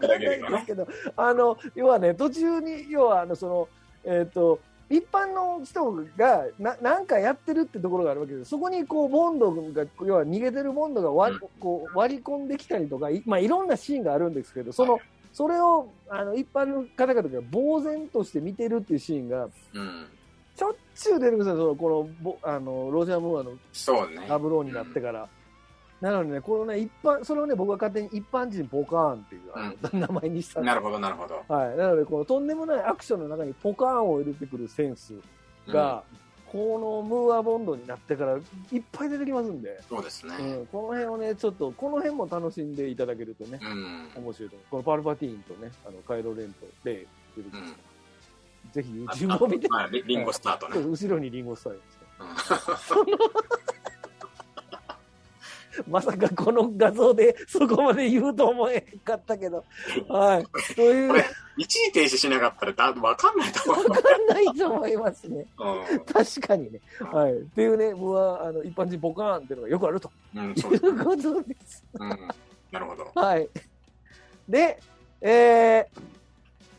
[0.74, 3.68] ど、あの、要はね、途中に、要は、あの、その、
[4.04, 8.50] えっ、と、一般の人がななんかやってるってところがあるわけです。
[8.50, 11.40] そこにこうボンドが要は逃げてるボンドが割,、うん。
[11.58, 15.00] こう割り込んできたりとかい,、まあ、いろんなシーンがあるんですけどその、
[15.36, 19.46] それをあの一般の方々が呆然として見てるっていうシーンがう
[19.82, 20.06] ん。
[20.56, 24.26] ちょっちゅう出てくるんですよそのこのボあのロジャー・ムーアのそうね。
[24.26, 25.28] ラブローになってから。
[26.00, 31.42] なのでね、このね、一般、それをね、僕は勝手に一般人ポカーンっていう、あの名前にしたなるほど、なるほど。
[31.48, 31.76] はい。
[31.76, 35.14] なので、このとんでもないアクションの中にポカーンを入れてくるセンス
[35.68, 36.02] が、
[36.56, 38.38] このムーアボンドになってから
[38.72, 40.34] いっぱい出てきますんで、そうですね。
[40.40, 44.08] うん、この辺をね、ちょっと、この辺も楽しんでいただけるとね、うん。
[44.16, 44.66] 面白いと思う。
[44.70, 47.78] このパルパティーンとね、あの、カイロレンとレイ出てきますか
[48.64, 50.74] ら、ぜひ YouTube を見て、まあ、リリンゴスタートね。
[50.76, 52.06] そ う後ろにリンゴスタイルですね。
[52.20, 53.75] うん
[55.88, 59.64] まさかこの画像でそこまで言うと思えかったけど、
[60.08, 60.74] はい。
[60.74, 61.24] という、わこれ、
[61.56, 63.84] 一時停止しなかったらだ分かんないと思う。
[63.86, 65.46] かんないと思いますね。
[65.58, 66.80] う確かにね。
[67.00, 67.32] はい。
[67.32, 70.38] っていうね、僕は、あの、一般人ポカーンっていうのがよくあるとん。
[70.38, 70.66] うん、うです。
[70.66, 71.84] うことです。
[71.94, 72.08] うん。
[72.70, 73.10] なるほど。
[73.14, 73.48] はい。
[74.48, 74.80] で、
[75.20, 76.00] えー、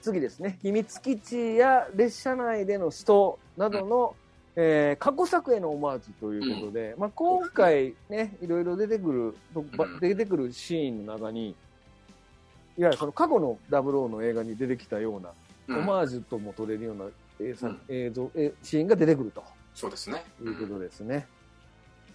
[0.01, 4.15] 次ですね、秘密基地や列車内での死闘などの、
[4.60, 9.63] えー過去作へのオマージュということで、まあ、今回ね、いろいろ出てくる、
[10.02, 17.06] 出てくるシーンの中に、いわゆるその過去の00の映画に出てきたような、うんオマージュとも取れるような
[17.41, 19.43] 映像うん映像えシーンが出てくると
[19.76, 20.24] そうですね。
[20.41, 21.28] いうことですね。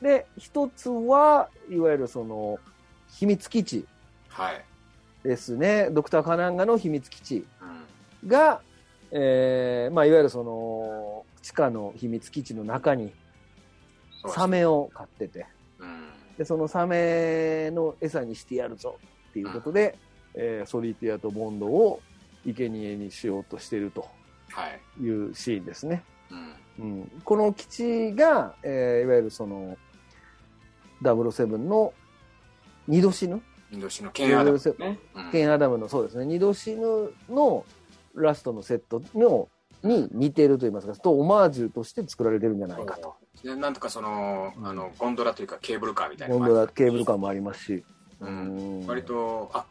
[0.00, 2.58] で、一つは、いわゆるその、
[3.10, 3.86] 秘密基地
[4.28, 4.64] はい。
[5.22, 5.90] ですね。
[5.92, 7.46] ドクターカナンガの秘密基地
[8.24, 8.60] うんが、
[9.12, 11.01] えーまあ、いわゆるその、
[11.42, 13.12] 地下の秘密基地の中に
[14.28, 15.46] サメを飼ってて、
[15.78, 16.08] うん。
[16.38, 18.98] で、そのサメの餌にしてやるぞ
[19.30, 19.98] っていうことで、
[20.34, 22.00] えーソリティアとボンドを
[22.46, 24.08] 生贄にしようとしていると
[24.50, 25.02] はい。
[25.02, 26.04] いうシーンですね。
[26.30, 26.54] うん。
[26.78, 29.76] うん、この基地が、えーいわゆるその、
[31.02, 31.92] 007の
[32.88, 34.98] 二度死ぬ、インドシのケンアダムね。
[35.14, 35.30] うん。
[35.32, 37.64] ケン・アダムのそうですね、二度死ぬの
[38.14, 39.48] ラストのセットの
[39.82, 43.14] に似てると言いますか、とオマージュとして作られてるんじゃないかと。
[43.42, 46.34] でなんとかその、うんあの、ゴンドラというかケーブルカーみたいな。
[46.34, 47.84] ゴンドラケーブルカーもありますし、
[48.20, 48.80] うん。
[48.80, 48.86] うん。
[48.86, 49.64] 割と、あ、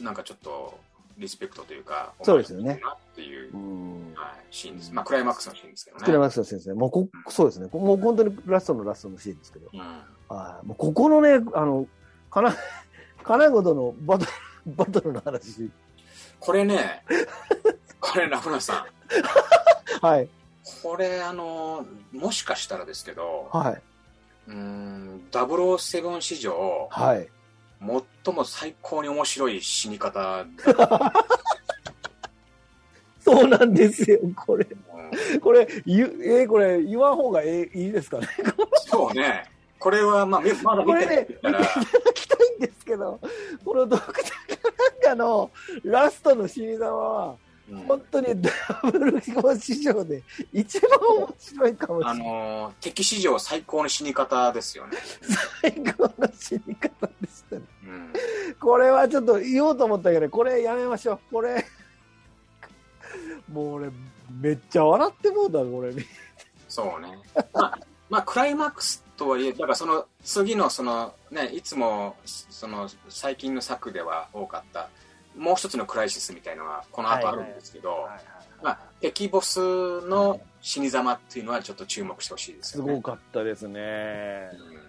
[0.00, 0.78] なんかちょっと、
[1.18, 2.80] リスペクトというか、そうですよね。
[2.82, 4.14] なっていうう、ん。
[4.14, 4.92] はい、シーンです。
[4.92, 6.04] まあ、クライマックスのシーンですけどね。
[6.04, 9.80] クライマックスの先生、もうこ、そうですね、もう本当にラストのラストのシーンですけど、うん。
[9.80, 11.86] はいもうここのね、あの、
[12.30, 12.54] かな、
[13.22, 14.24] 金子とのバト
[14.66, 15.70] ル、バトルの話、
[16.40, 17.04] これね、
[18.00, 19.01] これ、ラフナさん、
[20.00, 20.28] はい、
[20.82, 23.82] これ、あの、もしかしたらですけど、はい、
[24.48, 27.28] うーん、007史上、はい。
[28.24, 30.44] 最も最高に面白い死に方、
[33.24, 34.66] そうなんですよ、これ。
[34.70, 34.82] うん
[35.40, 38.26] これ、言う、えーこれ、言わん方がええいいですかね？
[38.88, 39.44] そうね、
[39.78, 41.66] これは、まあ、みまだ見てないかこれねら、いただ
[42.14, 43.20] きたいんですけど、
[43.62, 44.14] このドクター
[45.02, 45.50] カナンガの
[45.84, 47.36] ラストの死に様は、
[47.70, 48.50] うん本当にダ
[48.90, 50.22] ブルゴ史上で
[50.52, 52.28] 一番面白いかもしあれない。
[52.28, 54.98] のー敵史上最高の死に方ですよね。
[55.62, 57.62] 最高の死に方でしたね。
[57.84, 58.12] うん、
[58.60, 61.20] これはちょっと言おうと思ったけど、これやめましょう。
[61.32, 61.64] これ、
[63.50, 63.90] もう俺、
[64.40, 65.94] めっちゃ笑ってもうた、これ。
[66.68, 67.18] そうね。
[67.52, 74.88] まあ、まあ、クライマックスとはいえ、だからその次のそのね、いつもその最近の作では多かった、
[75.36, 78.08] もう一つのクライシスみたいのがこの後あるんですけど、
[78.62, 79.58] まあ、敵ボス
[80.02, 82.94] の死に様っていうのはちょっと注目してほしいですすよね。
[82.94, 84.50] ごかったですね。
[84.76, 84.82] うん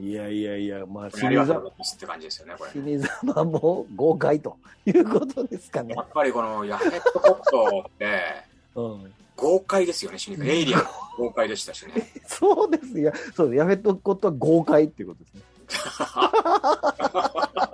[0.00, 2.78] いやいやいや、まあ、死にざございますって感じですよね、これ死。
[2.78, 6.02] に様も豪快ということですかねや。
[6.02, 8.22] っぱりこのヤヘッドコットって
[8.74, 9.12] うん。
[9.36, 10.44] 豪快ですよね、死に方。
[10.44, 10.82] エイリアン
[11.18, 11.92] 豪快でしたしね。
[12.26, 13.12] そうですよ。
[13.34, 15.42] そう、やめとくことは豪快っていうことですね。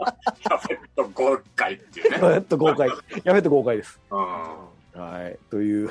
[0.51, 2.19] ヤヘッド豪快っていうね。
[2.19, 2.89] やめと豪快。
[3.25, 4.01] やめと豪快です。
[4.11, 5.39] うんはい。
[5.51, 5.91] という。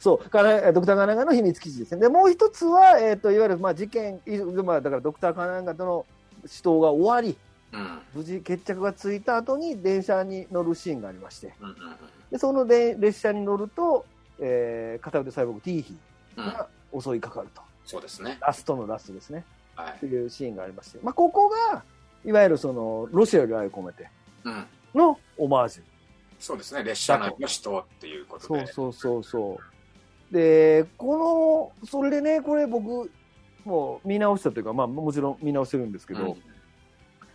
[0.00, 2.00] そう、かなドクターカナンガの秘密基地ですね。
[2.00, 6.06] で、もう一つは、えっ、と、いわゆる、まあ、事件、いまあ、だからドクターカナンガとの
[6.46, 7.36] 死闘が終わり、
[7.72, 11.76] うん無事決着がついた後に電車に乗るシーンがありまして、うんうん
[12.30, 14.04] で、そので列車に乗ると、
[14.40, 16.68] えー、片腕サイボーグティーヒーが
[17.00, 17.62] 襲いかかると。
[17.84, 18.38] そうですね。
[18.40, 19.44] ラストのラストですね。
[19.76, 21.82] はいというシーンがありまして、まあ、ここが、
[22.24, 24.08] いわゆるその、ロシアより愛を込めて。
[24.94, 25.82] のオマージュ。
[26.38, 26.84] そうですね。
[26.84, 28.66] 列車内の死闘っていうことで。
[28.66, 29.58] そうそうそうそ
[30.30, 30.34] う。
[30.34, 33.10] で、この、それでね、これ僕、
[33.64, 36.42] もう見直したというか、まあもちろん見直してるんですけど、うん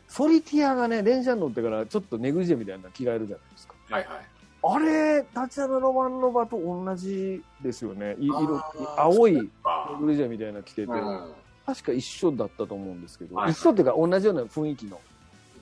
[0.07, 3.73] ソリティアがね、電車に乗ってからちょっとネグリジェみたいな着替えるじゃないですか。
[3.89, 4.25] はいはい。
[4.67, 8.15] あれ、タチアナ・ロマンノバと同じですよね。
[8.19, 8.61] い色
[8.97, 11.33] 青いネあグリジェみたいなの着てて、うん
[11.65, 14.99] 確か一緒だったと思うんですけど、はい一緒っていうか同じような雰囲気の。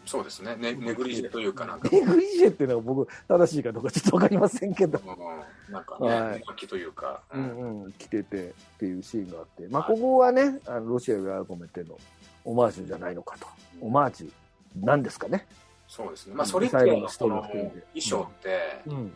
[0.06, 0.56] そうですね。
[0.58, 5.74] ねネグリジェというかなんか、ネグリジェっていうのは僕正しいかどうかちょっとわかりませんけど、うん。
[5.74, 6.40] なんかはい。
[6.40, 11.98] ね、巻きというか、ううんんうん、着ててっていうシーンがあって、まあ、ここはね、あのロシアが込めての
[12.44, 13.48] オマージュじゃないのかと。
[13.80, 15.48] オマージュなんですかね。
[15.88, 16.36] そうですね。
[16.36, 19.16] まあ、ソリティアのそのの衣装って、うん。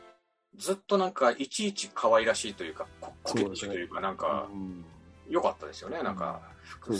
[0.58, 4.86] ずっとなんか、いちいち可愛らしいというか、こコケッチそうですねというか、なんか、うん
[5.30, 6.02] 良かったですよね。
[6.04, 6.42] なんか、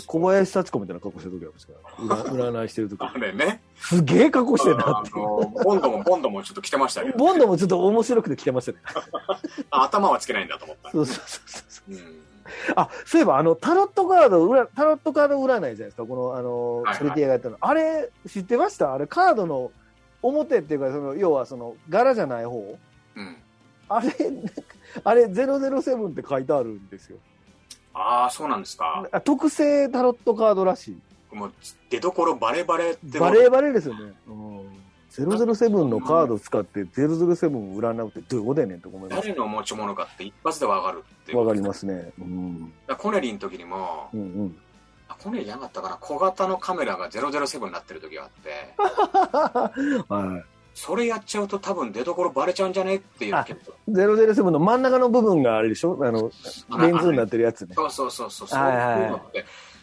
[0.06, 3.62] 小林幸子みたいな格好してる時あるんですから、 占占いしてる時あれね。
[3.76, 5.10] すげえ格好してるなあって。
[5.18, 8.78] の、ボンドも、ボンドもちょっと着てましたけど、ボンドもちょっと面白くて着てましたね。
[9.70, 10.90] あ頭はつけないんだと思った。
[10.90, 11.94] そうそうそうそう。
[11.94, 12.28] うん
[12.76, 17.58] あ、そういえば、あの、タロットカード、裏タロットカード占いじゃないですか、この、あのはいはい、ソリティアがやったの。
[17.60, 18.94] あれ、知ってました？
[18.94, 19.70] あれ、カードの
[20.22, 22.78] 表っていうか、その、要は、その、柄じゃない方？
[23.16, 23.36] うん。
[23.90, 24.08] あれ、
[25.04, 27.18] あれ、007って書いてあるんですよ。
[27.94, 29.06] ああ、そうなんですか。
[29.10, 30.92] あ特製タロットカードらし
[31.32, 31.34] い。
[31.34, 31.52] もう、
[31.90, 34.12] 出どころバレバレってバレーバレーですよね。
[34.28, 34.78] うん。
[35.10, 39.22] 007のカード使って007を占うってどういうことやねんと思います。
[39.22, 41.34] 誰の持ち物かって一発でわかるって。
[41.34, 42.12] わかりますね。
[42.18, 42.72] うん。
[42.96, 44.58] コネリーの時にも、うんうん。
[45.08, 48.74] あコネリーじゃなかったかな、小型のカメラが007になってる時があって、
[50.08, 50.44] は
[50.78, 52.96] それやっちゃうと多分出所バレちゃうんじゃね？
[52.96, 53.72] っていうあけど。
[53.88, 53.90] い。
[53.90, 55.98] 007の真ん中の部分があれでしょ？
[56.00, 56.30] あの、
[56.78, 57.74] レンズになってるやつね。
[57.74, 58.58] そうそうそうそう、そい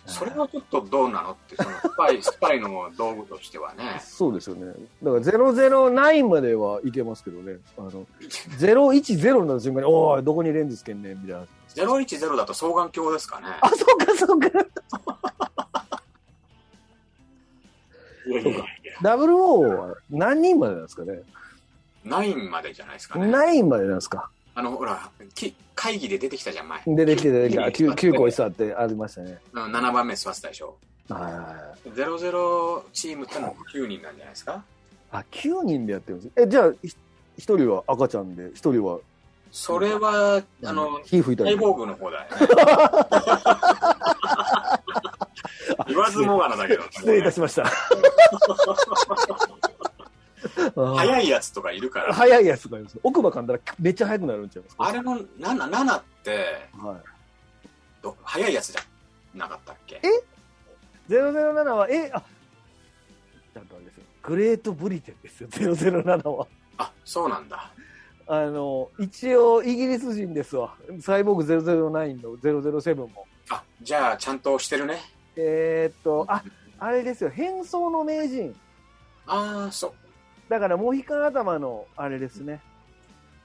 [0.05, 3.99] それはちょっとどうなのって、そのスパイ、 スパイの道具としてはね。
[3.99, 4.67] そうですよね。
[5.03, 7.57] だから009まではいけますけどね。
[7.77, 7.91] あの、
[8.57, 11.45] 010になった瞬間に、おい、どこにレンズつけんねんみたいな。
[11.75, 13.47] 010だと双眼鏡ですかね。
[13.59, 14.47] あ、そうか、そうか。
[18.27, 18.65] いやいやいや
[19.01, 21.21] 00は何人までなんですかね
[22.05, 23.25] ？9までじゃないですかね。
[23.27, 24.29] ?9 までなんですか？
[24.57, 26.81] あの、ほら、き会議で出てきたじゃん、前。
[26.87, 27.71] 出てきて出てきた。
[27.71, 29.37] き 9, 9個座ってありましたね。
[29.51, 30.77] うん7番目座ってたでしょ。
[31.09, 31.41] はいはいは
[31.85, 31.89] い。
[31.89, 34.63] 00チームってのは9人なんじゃないですか？
[35.11, 36.95] あ、9人でやってるんですえ、じゃあ、ひ
[37.37, 38.99] 一人は赤ちゃんで、一人は、
[39.51, 41.49] それは、あの、火吹いたり。
[41.51, 42.29] サイボーグの方だよね。
[45.95, 46.83] 言わずもがなだけど。
[46.91, 47.65] 失礼いたしました。
[50.75, 52.13] 早いやつとかいるから。
[52.13, 54.83] 早いやつとかいます奥歯噛んだらめっちゃ速くなるんちゃいますか？
[54.85, 55.25] あれの7、
[55.69, 56.97] 7って、はい。
[58.01, 58.81] ど早いやつじゃ
[59.33, 60.01] なかったっけ
[61.09, 62.21] ？007は、え、あ、
[63.53, 64.03] ちゃんとあれですよ。
[64.23, 66.47] グレートブリテンですよ、007は。
[66.77, 67.71] あ、そうなんだ。
[68.27, 70.75] あの、一応、イギリス人ですわ。
[70.99, 71.89] サイボーグ009
[72.21, 73.27] の007も。
[73.49, 74.99] あ、じゃあ、ちゃんとしてるね。
[75.37, 76.43] えーっと、あ、
[76.79, 78.55] あれですよ、変装の名人。
[79.27, 79.93] ああ、そう。
[80.49, 82.61] だから、モヒカン頭の、あれですね。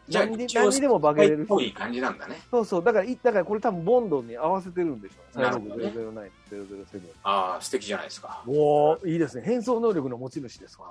[0.08, 2.40] じゃあ、何に何にでも化けれるっぽい感じなんだね。
[2.50, 7.00] そうそう、だから、いだからこれ多分ボンドに合わせてるんでしょうなるほ009、007。
[7.22, 8.42] ああ、素敵じゃないですか。
[8.46, 9.42] おー、いいですね。
[9.44, 10.88] 変装能力の持ち主ですわ。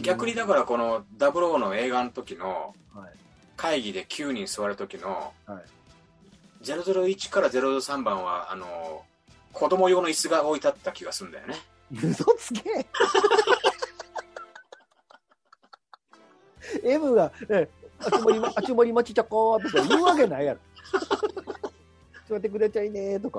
[0.00, 3.12] 逆にだから、この00の映画の時のはい。
[3.56, 5.64] 会議で9人座る時の、はい。
[6.64, 9.02] 001から003番は、あの、
[9.54, 11.54] 子供用の椅子が置いてあった気がするんだよね。
[11.92, 12.86] 嘘つけ
[16.84, 17.68] M が、え、
[18.00, 20.60] あちもりま、あちもりまちちゃこーとか言うわけないやろ。
[22.28, 23.38] 座ってくれちゃいねーとか。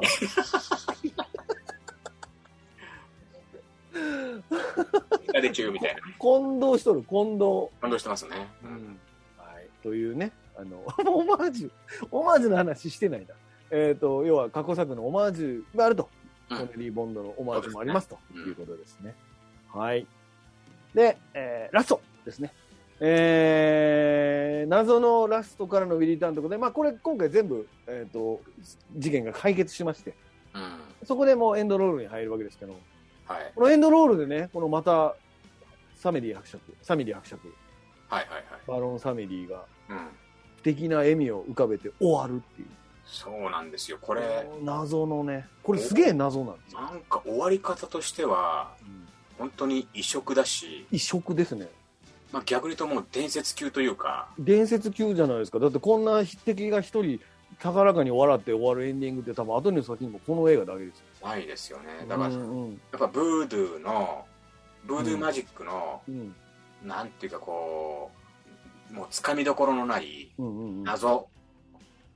[5.35, 6.01] が出ちゅうみたいな。
[6.17, 7.71] 混同しとる、混同。
[7.81, 8.47] 感動してますね。
[8.63, 8.67] う。
[8.67, 8.99] うんん。
[9.37, 9.69] はい。
[9.83, 11.71] というね、あの、 オマージュ、
[12.11, 13.35] オマージュの話してないな。
[13.71, 16.09] えっ、と、要は過去作のオマージュがあると。
[16.11, 19.15] うんコネリー・ボンドのオマージュもありますということですね。
[19.73, 20.05] はい。
[20.93, 22.53] で、えーラストですね。
[22.99, 28.41] えー謎のラストからのウィリーターンということで、まあこれ今回全部、えっ、と、
[28.95, 30.13] 事件が解決しまして、
[30.53, 31.07] うん。
[31.07, 32.75] そこでもうエンドロールに入るわけですけど、
[33.25, 33.51] はい。
[33.55, 35.15] このエンドロールでね、このまた、
[35.95, 37.53] サメリー伯爵、サミリー伯爵、
[38.07, 39.65] はいはいバロン・サミリーがはい。
[39.89, 39.97] うん。
[40.57, 42.67] 素敵な笑みを浮かべて終わるっていう。
[43.05, 43.97] そうなんですよ。
[44.01, 46.81] これ、謎のね、これすげえ謎なんですよ。
[46.81, 48.73] なんか終わり方としては、
[49.37, 51.69] 本当に異色だし、異色ですね。
[52.31, 55.59] まあ、逆に言うともう伝説級というか、伝説級じゃないですか。
[55.59, 57.19] だってこんな敵が一人
[57.59, 61.05] 高らかに笑って終わるエンディングって多分後に先にもこの映画だけですよ。
[61.27, 62.05] ないですよね。
[62.07, 64.25] だから、やっうんうんぱブードゥーの、
[64.85, 66.35] ブードゥーマジックの、うん
[66.83, 68.11] なんていうかこ
[68.91, 71.27] う、もうつかみどころのないうんうんうん謎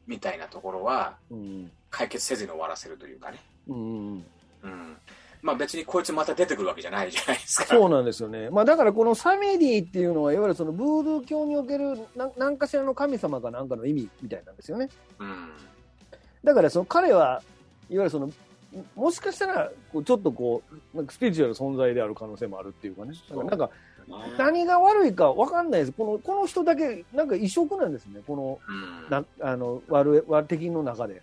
[0.10, 3.38] みたいなところはうん解決せずに終わらせるというかね。
[3.68, 3.80] うんう
[4.16, 4.26] ん
[4.64, 4.98] うん。
[5.42, 7.66] まあ別にこいつまた出てくるわけじゃないじゃないですか。
[7.66, 8.50] そうなんですよね。
[8.50, 14.90] まあだからこのサメディっていうのは、いわゆるそのブードゥー教におけるなん何かしらの神様かなんかの意味みたいなんですよね。
[15.20, 15.50] うん。
[16.44, 17.42] だからその彼は
[17.90, 18.32] いわゆるその
[18.96, 20.62] もしかしたらちょっとこ
[20.94, 23.14] うなんかスピリチュアル存在である可能性もあるっていうかね。
[23.30, 23.70] なんか
[24.38, 25.92] 何が悪いか分かんないです。
[25.92, 28.22] このこの人だけなんか異色なんですね。
[28.26, 31.22] このうんなあの悪い悪敵の中で。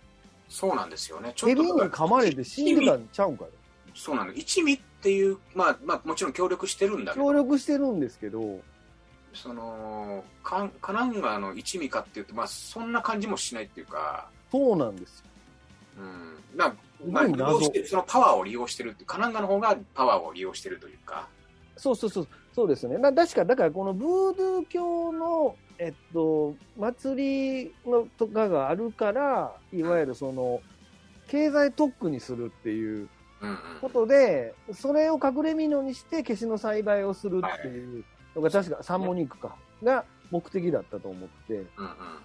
[0.49, 1.33] そうなんですよね。
[1.35, 3.51] ちょっと噛まれて死んでたんちゃうんかよ。
[3.93, 4.31] そうなの。
[4.31, 8.59] 一味っていう、まあまあもちろん協力してるんだけど協、力してるんですけど、
[9.33, 15.25] その、カカナンガの一味かっていうと、まあそんな感じもしないっていうか、そうなんですよ。
[15.99, 16.57] うん。
[16.57, 16.73] まあ、
[17.05, 21.27] まあ、利用してるそのパワーを利用してるってカナンガの方がパワーを利用してるというか、
[21.77, 22.97] そうそうそう、そうですね。
[22.97, 30.61] な確か、だからこのブードゥー教の、えっと、祭りのとかがあるから、いわゆるその、
[31.27, 33.07] 経済特区にするっていう。
[33.81, 38.03] ことで、それを隠れ蓑にして、消しの栽培をするっていう
[38.35, 41.63] のが、確かサンモニックか、が目的だったと思って、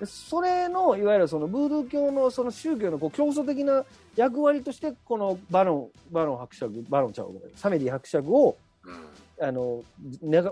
[0.07, 3.85] それの、いわゆるそのブードゥー教のその宗教のこう競争的な
[4.17, 9.05] 役割として、このバロン、バロン伯爵、バロンちゃうサメリー伯爵を、うん
[9.43, 9.83] あの、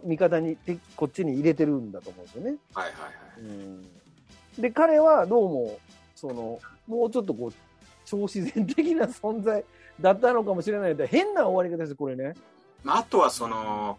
[0.05, 2.57] 味方に、てこっちに入れてるんだと思うんですよね。
[2.75, 3.13] はいはいはい。
[3.41, 3.83] うん。
[4.59, 5.79] で、彼はどうも、
[6.17, 7.53] その、もうちょっとこう、
[8.05, 9.65] 超自然的な存在
[10.01, 12.35] だったのかもしれないって変な終わり方です、これね。
[12.83, 13.99] まあ、あとはその、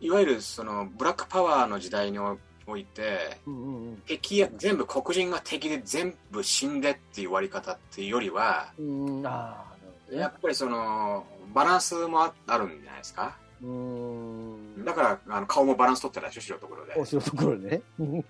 [0.00, 2.36] いわゆるそのブラックパワーの時代にお
[2.76, 3.96] いて、うんうんうん。
[4.06, 9.64] 敵や全部黒人が敵で全部死んでっていう終わり方っていうよりは、うん、あ
[10.10, 13.36] やっぱりその、バランスもああるんじゃないですか？
[13.62, 14.84] うーん。
[14.84, 16.94] だから、あの顔もバランス取ってたでしょ、白いところで。
[16.96, 17.82] お城ところでね。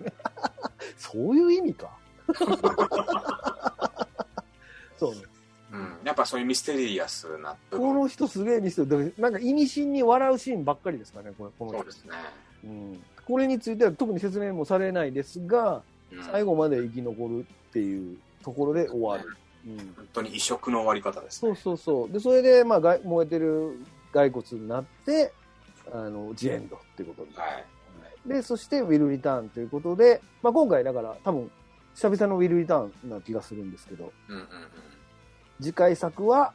[0.97, 1.89] そういう意味か。
[4.97, 5.21] そうね。
[5.71, 5.97] うん。
[6.03, 8.01] やっぱそういうミステリアスな部こ分。
[8.01, 12.11] の人すげえミステリーなんか意味深に笑うシーンばっかりですかね、これこの人そうですね。
[12.63, 13.03] うん。
[13.25, 19.37] これについては特に説明もされないですが、うん最後まで生き残るっていうところで終わる。
[19.67, 19.77] うん。
[19.95, 21.51] 本当に異色の終わり方ですね。
[21.51, 22.11] そうそうそう。
[22.11, 23.79] で、それで、まあ、がい燃えてる
[24.13, 25.33] 骸骨になって、
[25.91, 27.35] あの、ジエンドっていうことに。
[27.35, 27.65] はい。
[28.27, 31.51] で、そして、ウィル・リターンということで、まあ、今回、だから、多分、
[31.95, 34.47] 久々のウィル・リターンな気がするんですけど、うんうんうん。
[35.61, 36.53] 次回作は、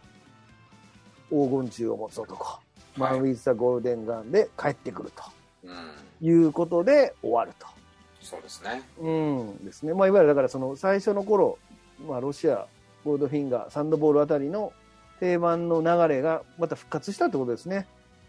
[1.30, 2.60] 黄金銃を持つ男、
[2.96, 5.12] マン・ウィズ・ザ・ゴールデン・ガンで帰ってくる
[5.64, 5.70] うん。
[6.20, 7.66] ということで終わると。
[8.20, 8.82] そうですね。
[8.98, 9.92] うんですね。
[9.92, 11.58] まあ、いわゆるだからその最初の頃、
[12.06, 12.66] まあ、ロシア、
[13.04, 14.72] ゴールドフィンガー、サンドボールあたりの
[15.20, 17.86] 定番の流れがまた復活したってことですね。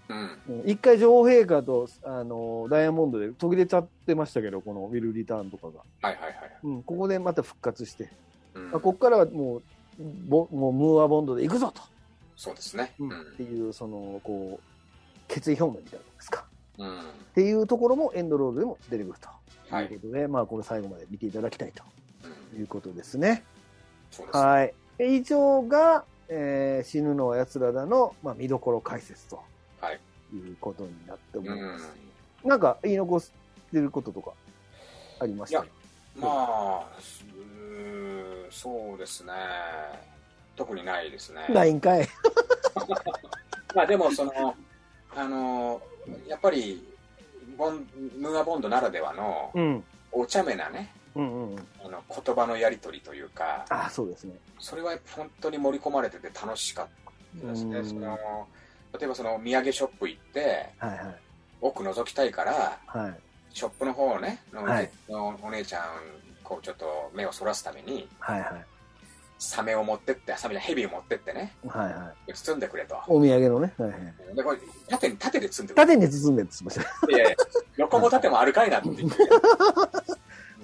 [0.10, 0.18] うん。
[0.60, 5.80] うん一回女王陛下とあのダイヤモンドで途切れちゃってましたけど、このウィル・リターンとかが。
[6.02, 6.34] はいはいはい。
[6.64, 8.10] うん、ここでまた復活して、
[8.54, 9.64] うんまあ、ここからはもう、
[10.28, 11.82] ボもうムーアボンドで行くぞと、
[12.36, 12.94] そうですね。
[13.00, 14.64] うんっていう、その、こう、
[15.28, 16.46] 決意表明みたいなのですか。
[16.78, 16.88] うん。
[16.88, 17.00] うん。
[17.00, 17.02] っ
[17.34, 19.30] ていうところもエンドロールでも出てくると。
[19.70, 21.84] はいいうことで、まあ、これ最後まで見ていただきたいと
[22.54, 23.44] うんいうことですね。
[24.12, 24.38] そうです。
[24.38, 24.74] はい。
[25.00, 29.41] 以上が、えー死ぬのは奴らだの、まあ、見どころ解説と
[29.82, 29.99] はい。
[30.34, 31.91] いうことになって思ういます。
[32.45, 32.49] ん。
[32.49, 33.32] なんか言い残し
[33.71, 34.32] てることとか
[35.19, 35.59] ありました？
[35.59, 35.67] いや
[36.17, 36.86] まあ、
[38.49, 39.34] うそうですね。
[40.55, 41.45] 特にないですね。
[41.49, 42.07] ないんかい。
[43.76, 44.55] まあでも、その、
[45.15, 45.82] あの、
[46.28, 46.88] やっぱり、
[47.57, 47.86] ボン
[48.17, 49.84] ムーアボンドならではの、うん。
[50.13, 51.68] お茶目なね、うんうんうん。
[51.84, 54.36] あの言葉のやり取りというか、あ、そうですね。
[54.59, 56.88] それは本当に盛り込まれてて楽しかっ
[57.41, 57.80] たですね。
[57.80, 58.47] うんその
[58.97, 61.16] 例えばその土産ショップ行って、はいはい。
[61.61, 63.16] 奥覗きたいから、はい。
[63.53, 65.84] ショップの方ね、の,、はいのお姉ちゃん、
[66.43, 68.66] こうちょっと目をそらすために、はいはい。
[69.38, 72.34] サメを持ってって、サメじゃヘビを持ってってね、はいはい。
[72.34, 72.95] 包んでくれと。
[73.07, 73.74] お土産のね。
[73.78, 74.36] はいはい。
[74.36, 74.57] で、これ、
[74.88, 77.11] 縦に、縦で包んでくれ縦に包んでって言ってました。
[77.11, 77.36] いやいや
[77.78, 79.18] 横も縦もあるかいなって言って。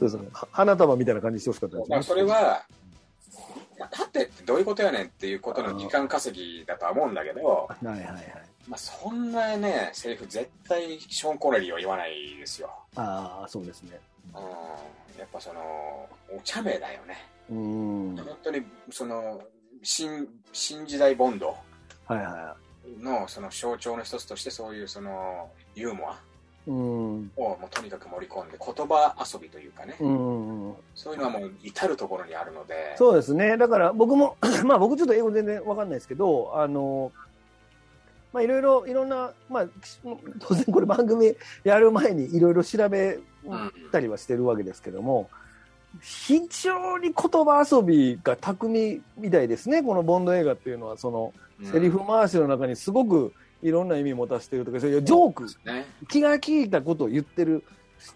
[0.02, 0.30] そうですね。
[0.34, 2.64] は花束みたいな感じにしてほしかったそれは、
[3.78, 8.24] まあ縦ってどういうことやねんっていうことの時間稼ぎだとは思うんだけど、はいはいはい。
[8.68, 12.70] まあ、そんなね、セリフ絶対ショーン・コネリーは言わないですよ。
[12.96, 14.00] ああ、そうですね。
[14.36, 17.28] うん、やっぱその、お茶目だよね。
[17.50, 18.16] うーん。
[18.16, 19.42] 本当に、その、
[19.82, 21.56] 新、新時代ボンド
[22.06, 22.56] はいは
[23.00, 26.31] のその象徴の一つとしてそういうその、ユーモアい。
[26.68, 27.32] うーん。
[27.36, 30.74] をもうとにかく盛り込んで、言葉遊びというかね、うんうん。
[30.96, 33.58] そういうのはもう至るところにあるので、そうですね。
[33.58, 37.12] だから僕も、 まあ僕ちょっと英語全然わかんないですけど、あの、
[38.34, 39.68] まあいろいろ、いろんな、まあ
[40.40, 45.30] 当然これ番組 やる前にいろいろ調べうんたりはしてるわけですけども、
[46.00, 47.14] 非常に言
[47.46, 49.84] 葉遊びが巧みみたいですね。
[49.84, 55.86] このボンド映画っていうのは、その、うんセリフ回しの中にすごくいろんな意味持たせてるとか、そういうジョーク、ね。
[56.10, 57.64] 気が利いたことを言ってる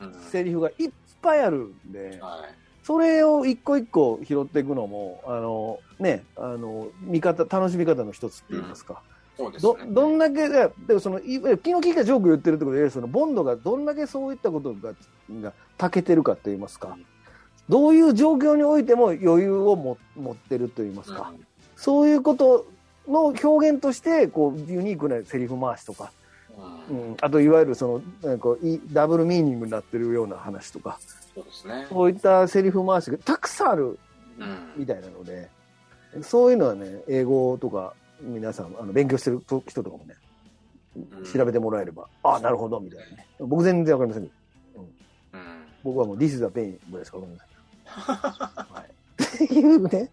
[0.01, 0.91] うんセリフがいっ
[1.21, 2.55] ぱいあるんで、はい。
[2.83, 9.01] それを一個一個拾っていくのも、あの、ね、あの、見方、楽しみ方の一つって言いますか。
[9.39, 14.93] うですね。、どんだけ、でもその、いわゆる気の利いたジョーク言ってるってことで、その、ボンドがどんだけそういったことが、
[15.41, 16.97] が、長けてるかと言いますか。
[17.67, 21.33] どういう状況においても余裕をも持ってると言いますか。
[21.75, 22.67] そういうこと
[23.07, 26.11] の表現として、こう、ユニークなセリフ回しとか、
[26.89, 30.99] うんうんうん、あと、いわゆるその、なんかいダブルミーニングになってるような話とか、
[31.35, 31.85] そうですね。
[31.89, 33.99] そういったセリフ回しがたくさんある
[34.39, 35.49] うんみたいなので、
[36.21, 40.15] そういうのはね、英語とか、皆さん、あの勉強してる人とかもね、
[40.95, 43.27] うん調べてもらえれば、ああ、なるほど、みたいなね。
[43.39, 44.31] 僕全然わかりませんうん
[45.83, 47.55] 僕はもう This is a pain ぐらいしかわかりません。
[48.73, 49.45] はい。
[49.45, 50.09] っていうね。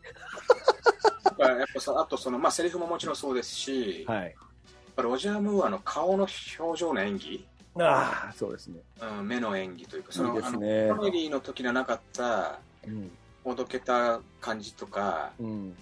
[1.42, 4.34] だからやっぱそあとその、まあ、セリフももちろんそうですし、はい。
[4.94, 6.26] ぱロジャー・ムーアの顔の
[6.58, 7.46] 表情の演技、
[7.80, 8.80] ああ、そうですね。
[9.00, 13.10] うん、目の演技というか、そのいいねあのコメディの時にはなかった、うん。
[13.44, 15.74] おどけた感じとか、うん。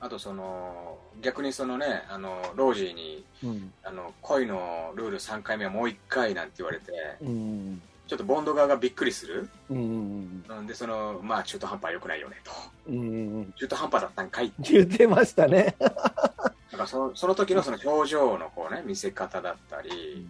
[0.00, 3.72] あとその逆にそのねあのロージーにうん。
[3.82, 6.92] あの恋のルール3回目はもう1回なんて言われて
[7.22, 7.82] うん。
[8.08, 10.42] ちょっとボンド側がびっくりするうん。
[10.48, 12.50] うんでそのまあ中途半端は良くないよねと
[12.90, 13.52] うん。
[13.54, 15.76] 中途半端だったんかい言ってましたね。
[15.78, 20.26] だからそのその時のその表情のこうね見せ方だったり、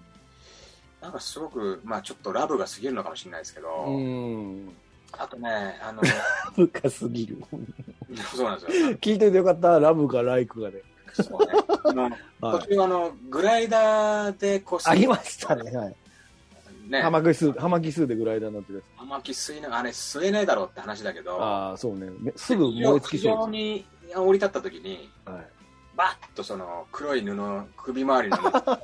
[1.00, 4.72] なんかすごくまあちょっとラブが過ぎるのかもしれないですけど、うん。
[5.12, 6.02] あとねあの
[6.56, 7.38] 深すぎる。
[8.34, 9.78] そうなんですよ 聞いててよかった。
[9.78, 10.82] ラブかライクがね。
[11.12, 11.52] そうね
[11.84, 12.02] あの
[12.40, 15.70] はい途中あのグライダーでこうありましたね。
[15.70, 15.96] はい。
[16.88, 18.98] ねハマキ数、ハマキ数でグライダーになってるやつ。
[18.98, 22.08] 玉木吸いなあれ吸えないだろうって話だけどああ、そうね。
[22.18, 23.84] めすぐ燃え尽き非そうに
[24.14, 25.30] 降り立った時にす。
[25.30, 25.46] はい。
[25.96, 27.36] バッとその黒い布
[27.76, 28.38] 首周りの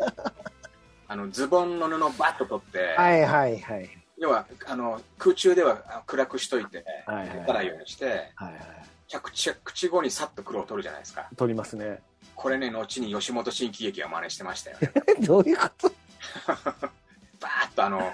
[1.07, 3.91] あのズボンの布をバッと取って、はいはいはい。
[4.19, 8.61] 要はあの空中ではあ暗くしといてはいはい出ないようにしてはいはい。
[9.07, 12.01] 着着地後にさっと黒を取るじゃないですか撮りますね。
[12.35, 14.93] これね後に吉本新喜劇が真似してましたよね
[15.25, 15.93] どういうこと？
[17.45, 18.13] バーッとあの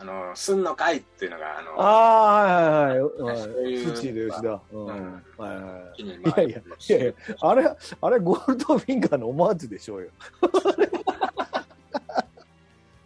[0.00, 3.36] あのすんのかいっていうのがあのああ、はいはいはい。
[3.38, 4.60] そういうスチーで吉田。
[4.72, 4.86] うん。
[4.86, 6.48] うんはいはいはい。
[6.48, 10.08] やいやいやいやあれ、あれ、ゴールドフィンガーのオマージュでしょうよ。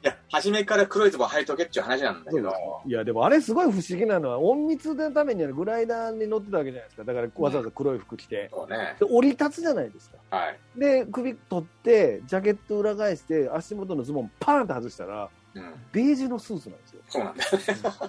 [0.04, 2.54] いや初めから黒いズボン履いとけっていう話なんだけど
[2.86, 7.04] いや、でもあれすごい不思議なのは、隠密のためにはグライダーに乗ってたわけじゃないですか。
[7.04, 8.48] だからわざわざ黒い服着て。
[8.52, 10.16] そうねで、降り立つじゃないですか。
[10.30, 17.00] はい、で、首取って、ジャケット裏返して、足元のズボンパーンって外したら、うん、ベージュのスーツなんですよ。
[17.08, 17.50] そうなんだよ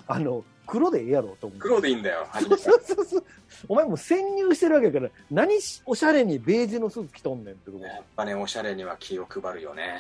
[0.08, 1.62] あの、黒でええやろと思って。
[1.62, 3.24] 黒でいいんだよそうそうそう。
[3.70, 9.96] お前もう潜入してるわけやから、何しおしゃれにベージュのスーツ着とんねんってとこらやっぱねおしゃれには気を配るよね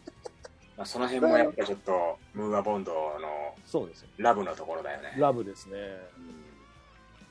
[0.76, 4.08] まあその辺もやっぱちょっとムーアボンドのそうですよ。
[4.18, 5.78] ラブのところだよねラブですね。
[6.18, 6.46] うん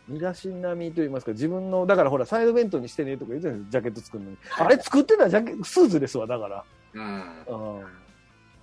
[0.08, 4.38] 身だしなみと言いますか、自分の、だからほら、サイドベントにしてねとか言うじゃないですか、ジャケット作るのに。
[4.58, 6.64] あれ作ってたジャケスーツですわ、だから。
[6.94, 7.04] うん
[7.48, 8.05] うん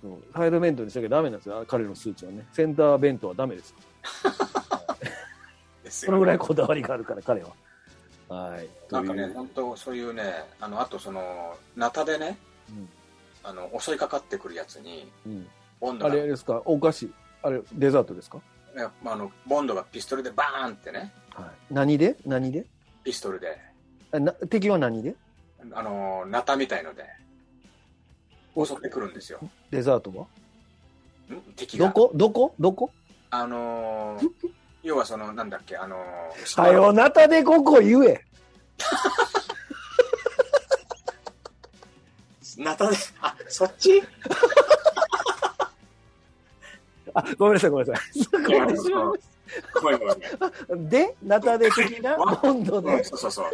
[0.03, 2.45] そうサイドベントにしなきゃダメなんですよ、彼のスーツはね。
[2.51, 3.73] センターベントはダメです。
[5.83, 7.49] ですそのぐらいねこだわりがあるから、彼は。
[8.27, 8.67] はい。
[8.91, 12.37] なんかね本当そういうねあのあとそのナタでね
[12.69, 12.89] うん。
[13.45, 15.47] あの襲いかかってくるやつにうん。
[15.79, 17.09] ボンドがあれですか、お菓子、
[17.41, 18.39] あれ、デザートですか？
[18.75, 21.13] ねあのボンドがピストルでバーンってね。
[21.33, 21.73] はい。
[21.73, 22.17] 何で？
[22.25, 22.65] 何で？
[23.03, 23.57] ピストルで。
[24.11, 25.15] あな敵は何で？
[25.71, 27.05] あのナタみたいので
[28.55, 29.39] 襲ってくるんですよ。
[29.71, 30.23] デザートは？
[31.35, 31.41] ん？
[31.55, 31.87] 敵が？
[31.87, 32.11] どこ？
[32.15, 32.53] どこ？
[32.59, 32.91] どこ？
[33.31, 34.29] あのー
[34.83, 35.77] 要はそのなんだっけ？
[35.77, 38.23] あのーさよなたでここ言え。
[42.57, 42.97] ナタで？
[43.21, 44.03] あそっち？
[47.15, 48.25] あ、ごめんなさい、ごめんなさい。
[48.43, 48.91] ごめんなさい。
[49.81, 53.03] ごめんで、ナタデ的な ボンドうんで。
[53.03, 53.49] そうそうそう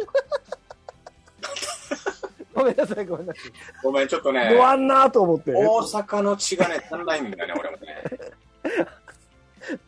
[2.60, 3.52] ごめんなさい、ごめんなさい。
[3.82, 5.52] ごめんちょっとね終わんなと思って。
[5.54, 8.04] 大阪の血がね足んないんだよね俺もね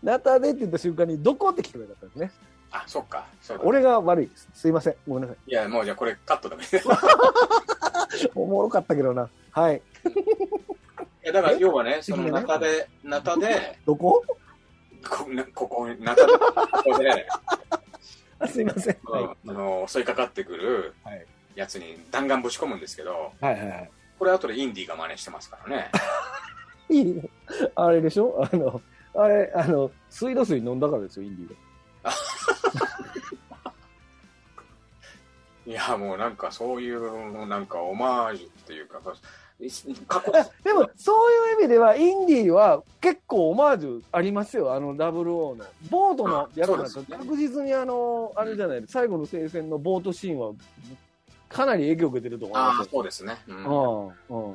[0.02, 2.32] ナタデって言った瞬間に、どこって聞こえなかったんですね。
[2.74, 4.48] あそっかそうだ俺が悪いです。
[4.54, 4.94] すいません。
[5.06, 5.50] ごめんなさい。
[5.50, 6.64] いやもうじゃあこれカットだね
[8.34, 9.28] おもろかったけどな。
[9.50, 9.76] はい。
[9.76, 14.24] いやだから要はねそのナタでナタでどこ？
[15.08, 16.38] こなここナタでこ
[16.94, 17.28] こで
[18.38, 18.96] あすいません。
[19.04, 19.24] はい。
[19.48, 23.90] あの襲いかかってくるはいやつに弾丸ぶち込むんですけどはいはいはい。
[24.18, 25.90] これ後でインディが真似してますからね
[26.88, 27.22] いいね
[27.74, 28.48] あれでしょ？
[28.52, 28.80] あの、
[29.14, 31.56] あれ、あの、水道水飲んだからですよ、インディ
[35.70, 39.00] いやもうなんかそういうなんかオマージュっていうか。
[40.64, 45.64] でも、そういう意味では、インディは結構オマージュありますよ、あの WO の。
[45.88, 50.52] ボートのやつなんか確実にあの、あれじゃない、最後の聖戦のボートシーンは、
[51.52, 52.88] かなり影響を受けてると思いああますよ。
[52.92, 54.54] そうですねうん。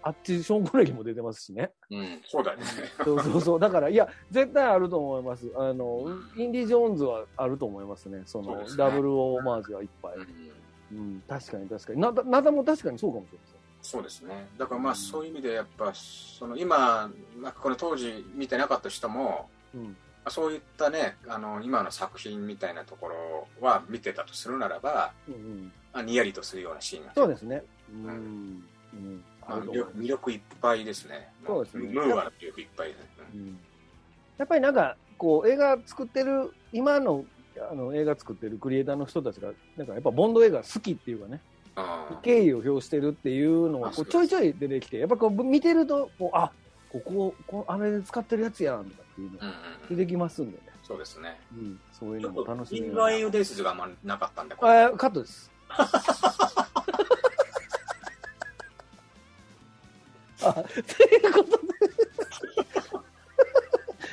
[0.00, 1.72] あっち、ショーン・コネギも出てますしね。
[1.90, 2.64] うん、そうだよね
[3.04, 3.60] そうそうそう。
[3.60, 5.50] だから、いや、絶対あると思います。
[5.56, 8.22] あの、インディ・ジョーンズはあると思いますね。
[8.24, 10.14] その、そねダブルオマージュはいっぱい。
[10.14, 10.58] うん
[10.90, 12.00] うん、確かに確かに。
[12.00, 13.58] なだ、なだも確かにそうかもしれません。
[13.82, 19.84] そうですねだからまあそういう意味でやっぱその今なんかこの当時見てなかった人もうん。
[19.84, 19.94] ま
[20.26, 27.62] あそういったねあの今の作品みたいなところは見てたとするならばうんうん、あにやりとするようなシーンがそうですね。
[27.92, 28.06] うん。
[28.06, 28.08] ん。
[28.94, 29.24] うん。
[29.48, 31.28] まあ、魅力いっぱいですね。
[31.46, 31.88] そうですね。
[31.88, 33.06] ムーアの魅力いっぱいですね。
[33.34, 33.58] うん。
[34.36, 37.24] やっぱりなんか、こう、映画作ってる、今の、
[37.70, 41.40] あの、映画作ってるクリエイターの人たちが、なんかやっぱボンド映画好きっていうかね、
[41.74, 46.50] あ敬意を表してるっていうのがこうちょいちょい出てきて、やっぱこう見てると、こうあ
[46.90, 49.46] ここ、こあれで使ってるやつやんとかっていうのが
[49.90, 50.62] 出てきますんでね。
[50.82, 51.38] そうですね。
[51.52, 53.04] うん、そういうのも楽、しみインながら。
[53.04, 55.50] ワイユデイスがあんまなかったんで、えーカットです。
[60.40, 60.68] あと
[61.02, 61.58] いうことで。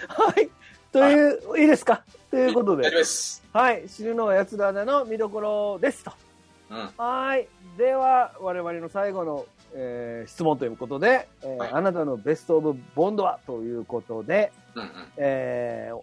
[0.08, 0.50] はい。
[0.92, 2.04] という、いいですか？
[2.32, 3.44] ということで大丈夫、です。
[3.54, 3.88] はい。
[3.88, 6.12] 死ぬのは奴らだの見どころですと。
[6.70, 6.90] うん。
[6.98, 7.48] はい。
[7.78, 13.40] では、我々の最後の、えー質問ということで、えーはいあなたのベストオブボンドは？
[13.46, 14.90] ということで、うんうん。
[15.18, 16.02] えー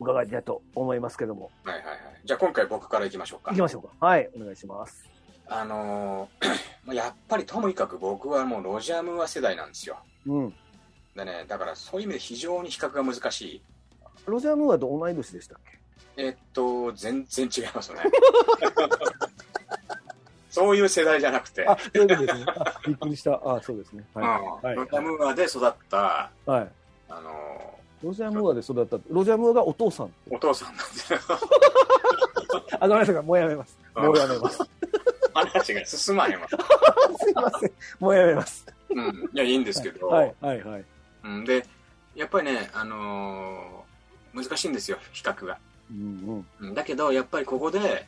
[0.00, 1.50] 伺いたいと思いますけども。
[1.64, 1.98] はいはいはい。
[2.24, 3.60] じゃあ今回僕からいきましょうか行き。
[3.60, 4.06] ましょうか。
[4.06, 4.28] はい。
[4.36, 5.04] お願いします。
[5.48, 6.48] あのー
[6.86, 9.98] まあやっぱりともかく僕はもうロジャー・ムーア世代なんですよ。
[10.26, 10.54] うん。
[11.14, 13.62] でね、だからそういう意味で非常に比較が難しい。
[14.26, 15.58] ロジャー・ムーアと同い年でしたっ
[16.16, 16.22] け？
[16.22, 18.04] えっと、全然違いますよね。
[20.50, 22.44] そういう世代じゃなくて、あ、そういうことですね。
[22.48, 23.34] あびっくりした。
[23.44, 24.04] あ、そうですね。
[24.14, 24.66] うんはい。
[24.66, 26.68] はいロジャー・ムーアで育った、はい。
[28.06, 28.98] ロジャー・ムーアで育った。
[29.10, 30.06] ロジャー・ムーアがお父さん。
[30.06, 31.18] ーお父さんなんですよ。
[32.78, 33.22] あ、ごめんなさい。
[33.22, 33.78] もうやめます。
[33.96, 34.62] もうやめます。
[35.34, 36.46] 話が進まへんわ。
[37.18, 37.72] すいません。
[37.98, 38.64] もうやめます。
[38.90, 39.30] うん。
[39.32, 40.34] いや、いいんですけど、はい。
[40.40, 40.62] はい。
[40.62, 40.84] はい。
[41.24, 41.66] うん、で、
[42.14, 43.86] やっぱりね、あのー
[44.36, 45.58] 難しいんですよ、比較が。
[45.90, 48.06] うんうんだけど、やっぱりここで、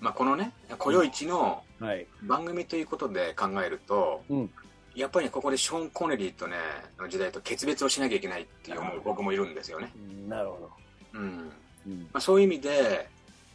[0.00, 1.86] まあ、このね、今宵一のうん。
[1.86, 2.06] はい。
[2.22, 4.50] 番組ということで考えると、うん
[4.94, 6.56] やっぱりね、ここでショーン・コネリーとね、
[6.98, 9.92] の時代と決別をしなきゃいけないっていう思う僕もいるんですよね。
[9.96, 10.70] うんなるほど。
[11.14, 11.52] うん
[11.86, 12.00] うん。
[12.12, 13.08] まあ、そういう意味で、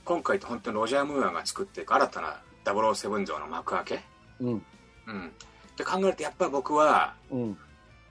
[0.06, 4.02] 今回と本当にロジャー・ムーアが作っていく新たな007像の幕開け、
[4.40, 4.66] うん。
[5.08, 5.30] うん、っ
[5.76, 7.58] て考えると、やっぱり僕は、うん。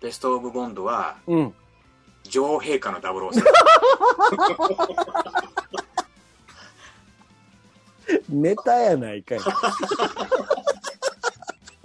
[0.01, 1.55] ベスト・オブ・ボンドは、うん。
[2.25, 3.43] 女王陛下の007。
[8.29, 9.39] ネタやないかい。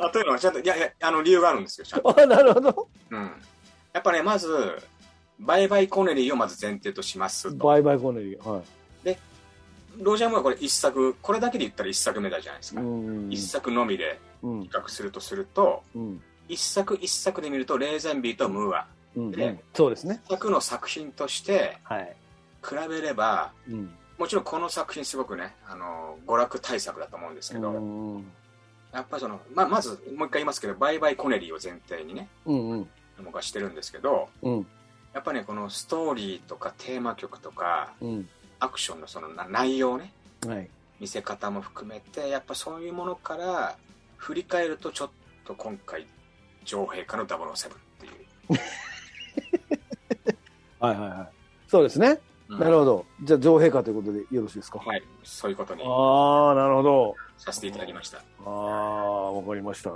[0.06, 2.22] あというのは、ちゃんと、いやいや、あの、理由があるんですよ、ちゃんと。
[2.22, 2.90] あ、なるほど。
[3.12, 3.32] うん。
[3.94, 4.78] やっぱね、まず、
[5.40, 7.66] バイバイ・コネリーをまず前提としますと。
[7.66, 8.50] バイバイコネリー。
[8.50, 8.64] はい。
[10.00, 12.82] ロジャー・ムーアはこれ一作、これだけで言ったら一作目だじゃないですか。
[12.82, 14.70] ん一作のみでうん比。
[14.70, 16.22] 較するとすると、うん。
[16.48, 18.88] 一作一作で見ると、レーゼンビーとムーア。
[19.16, 19.32] うん。
[19.32, 20.22] でそうですね。
[20.26, 22.16] 一作の作品としてはい。
[22.64, 23.94] 比べれば、うん。
[24.18, 28.32] もちろんこの作品すごくね、あの、娯楽大作だと思うんですけど、うん。
[28.94, 32.70] やっぱりその、まあ、まず、もう一回言いますけど、バイバイ・コネリーを前提にね、うん。
[32.70, 32.90] うん。
[33.26, 34.68] 僕はしてるんですけど、うん。
[35.14, 38.30] やっぱね、このストーリーとかテーマ曲とか、うん。
[38.60, 40.14] アクションのそのな内容ね、
[40.48, 40.70] はい。
[41.00, 43.78] 見せ方も含めて、やっぱそういうものから
[44.18, 45.10] 振り返ると、ちょっ
[45.44, 46.06] と今回、
[46.64, 48.14] 女王陛下の007っていう。
[50.80, 51.30] はいはいはい。
[51.68, 52.20] そうですね。
[52.54, 53.06] うんなるほど。
[53.24, 54.80] じゃあ、女王陛下ということでよろしいですか？
[54.80, 57.16] はい、そういうことにああ、なるほど。
[57.38, 58.20] させていただきました。
[58.46, 59.92] ああ、わかりました。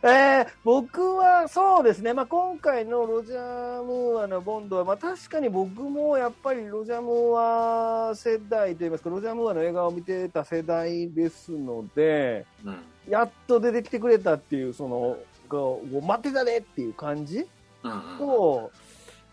[0.00, 12.78] えー、僕はそうですね、まあ、今回のロジャー・ムーアのボンドは、まあ、確かに僕もやっぱりロジャー・ムーア世代といいますか、ロジャー・ムーアの映画を見てた世代ですので、うん。
[13.08, 17.44] やっと出てきてくれたっていう、その、こう待ってたねっていう感じ？
[17.82, 18.18] うんうん。
[18.18, 18.70] と、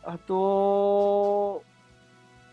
[0.03, 1.61] あと、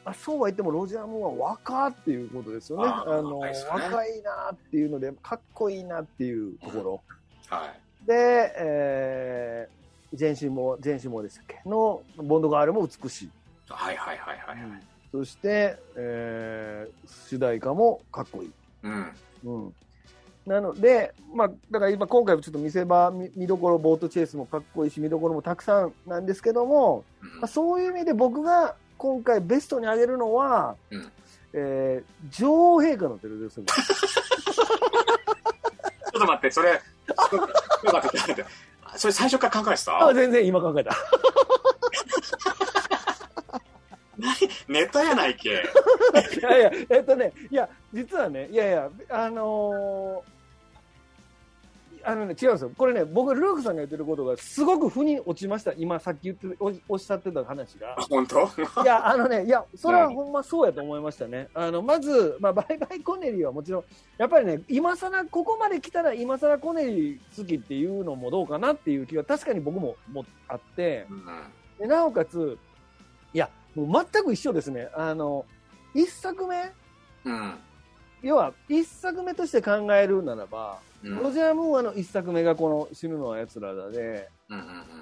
[0.05, 2.89] あそうは言っても、ロジャー・ムーアは若っていうことですよね。
[2.89, 7.01] あのね若いなっていうので、かっこいいなっていうところ。
[7.49, 8.07] はい。
[8.07, 11.61] で、えー、ジェンシーモー、ジェンシーモーでしたっけ？
[11.69, 13.31] の、ボンドガールも美しい。
[13.69, 14.83] はいはいはいはいはい。
[15.13, 18.53] そして、えー、主題歌もかっこいい。
[18.83, 19.13] うん。
[19.45, 19.75] うん。
[20.45, 31.11] なので、まあ、だから今、今回もちょっと見せ場、見見どころ、ボートチェイスもかっこいいし、見どころもたくさんなんですけども、うんまあ、そういう意味で僕が今回ベストに挙げるのは、うん
[31.55, 33.65] えー、女王陛下のテレビですよ。
[33.67, 33.75] ちょ
[36.19, 37.29] っと待って、それ、ちょっ
[37.83, 38.47] と待って、
[38.97, 40.07] それ最初から考えてた？
[40.07, 40.97] あ、全然今考えた。
[44.17, 44.33] 何？
[44.69, 45.51] ネタやないけ。
[45.51, 45.53] い
[46.41, 50.41] やいや、えっとね、いや、実はね、いやいや、あのー
[52.05, 52.71] あのね、違うんですよ。
[52.77, 55.73] これね、僕、ルークさんが言ってることがすごく腑に落ちました。
[55.77, 57.97] 今、さっき言って、おおっしゃってた話が。
[58.09, 58.43] 本当？
[58.83, 61.49] いや、あのね、いや、それはほんまそうやと思いましたね。
[61.55, 63.85] あの、まず、まあ、バイバイコネリーはもちろん、
[64.19, 71.25] やっぱりね、今更、ここまで来たら今更コネリー好きっていうのもどうかなっていう気が確かに僕ももあって、うん
[71.79, 72.59] でなおかつ、
[73.35, 74.89] いや、もう全く一緒ですね。
[74.95, 75.45] あの、
[75.95, 76.71] 一作目、
[77.25, 77.55] うん。
[78.23, 81.23] 要は、一作目として考えるならば、うん。
[81.23, 84.29] ロジャー・ムーアの一作目がこの死ぬのは奴らだで、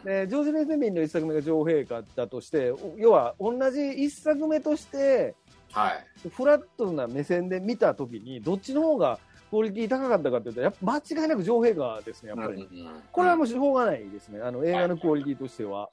[0.05, 5.35] で、ジョージ・レイゼンビンの一作目が女王陛下だとして、お要は同じ一作目として、
[5.73, 6.29] はい。
[6.29, 9.19] フラットな目線で見たときに、どっちの方が
[9.51, 12.69] クオリティ高かったかっていうと、やっぱ間違いなく女王陛下ですね、やっぱり。
[13.11, 15.89] これはもうしょうがないですね、あの映画のクオリティとしては。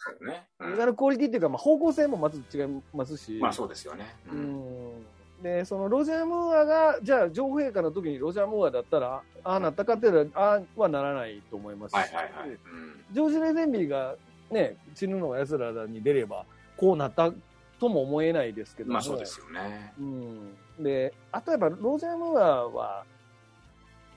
[0.62, 3.40] 映画のクオリティっていうか、まあ、方向性もまず違いますし。
[3.42, 4.16] まあそうですよね。
[4.32, 4.36] う。
[4.36, 5.06] うんん
[5.42, 12.50] で、そのロジャー・ムーアが、じゃあ、女王陛下の時にロジャー・ムーアだったら、ああなったかっていうと、ああはならないと思いますし、はいはいはい。
[12.50, 12.58] うん
[13.12, 14.16] ジョージ・レゼンビーが
[14.52, 17.32] ね、死ぬのが奴らに出れば、こうなった
[17.80, 19.94] とも思えないですけどもまあそうですよね。
[20.00, 23.06] うん、で、あとやっぱロジャー・ムーアは、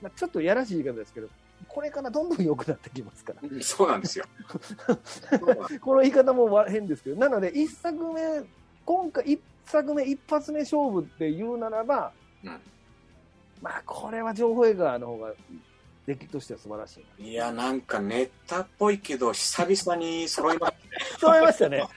[0.02, 1.28] まあ、ちょっとやらしい言い方ですけど、
[1.68, 3.42] これからどんどん良くなってきますから。
[3.62, 4.24] そうなんですよ。
[5.80, 8.42] この言い方もわ変ですけど、なので、一作目、
[8.90, 12.10] 今回、一作目、一発目勝負って言うならば、
[12.42, 12.60] うん
[13.62, 15.32] まあ、これは情報映画の方が、
[16.06, 17.28] 出来としては素晴らしい。
[17.30, 20.74] いや、なんかネタっぽいけど、久々に揃いまし
[21.20, 21.86] そう思いましたね。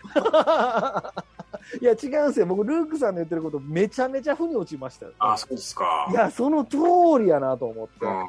[1.82, 2.46] いや、違うんですよ。
[2.46, 5.08] 僕、ルークさんの言ってること、めちゃめちゃ腑に落ちました。
[5.18, 6.08] あ、そうですか。
[6.12, 6.78] いや、その通
[7.24, 8.06] りやなと思って。
[8.06, 8.28] うんうん。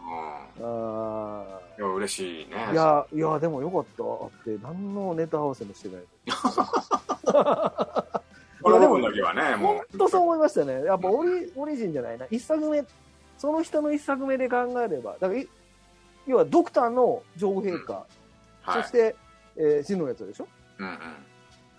[0.61, 1.45] あ
[1.77, 2.57] いや、嬉しいね。
[2.71, 4.07] ーいや、いや、でもよかったっ
[4.45, 6.03] て、何のネタ合わせもしてない。
[8.65, 9.99] この部分だけはね、も本う。
[9.99, 10.83] 当そう思いましたね。
[10.85, 12.27] やっぱオリオリジンじゃないな。
[12.31, 12.83] 一作目、
[13.37, 15.47] その人の一作目で考えれば、だからい、
[16.27, 18.07] 要はドクターの女王陛下、
[18.63, 18.83] はい。
[18.83, 19.15] そして、
[19.57, 20.49] えー死ぬやつでしょ？
[20.79, 20.99] うんうん。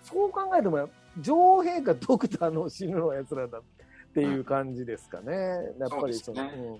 [0.02, 0.88] そう考えても、
[1.20, 3.62] 女王陛下、ドクターの死ぬのやつらだっ
[4.14, 5.34] ていう感じですかね。
[5.78, 6.78] やっぱりその、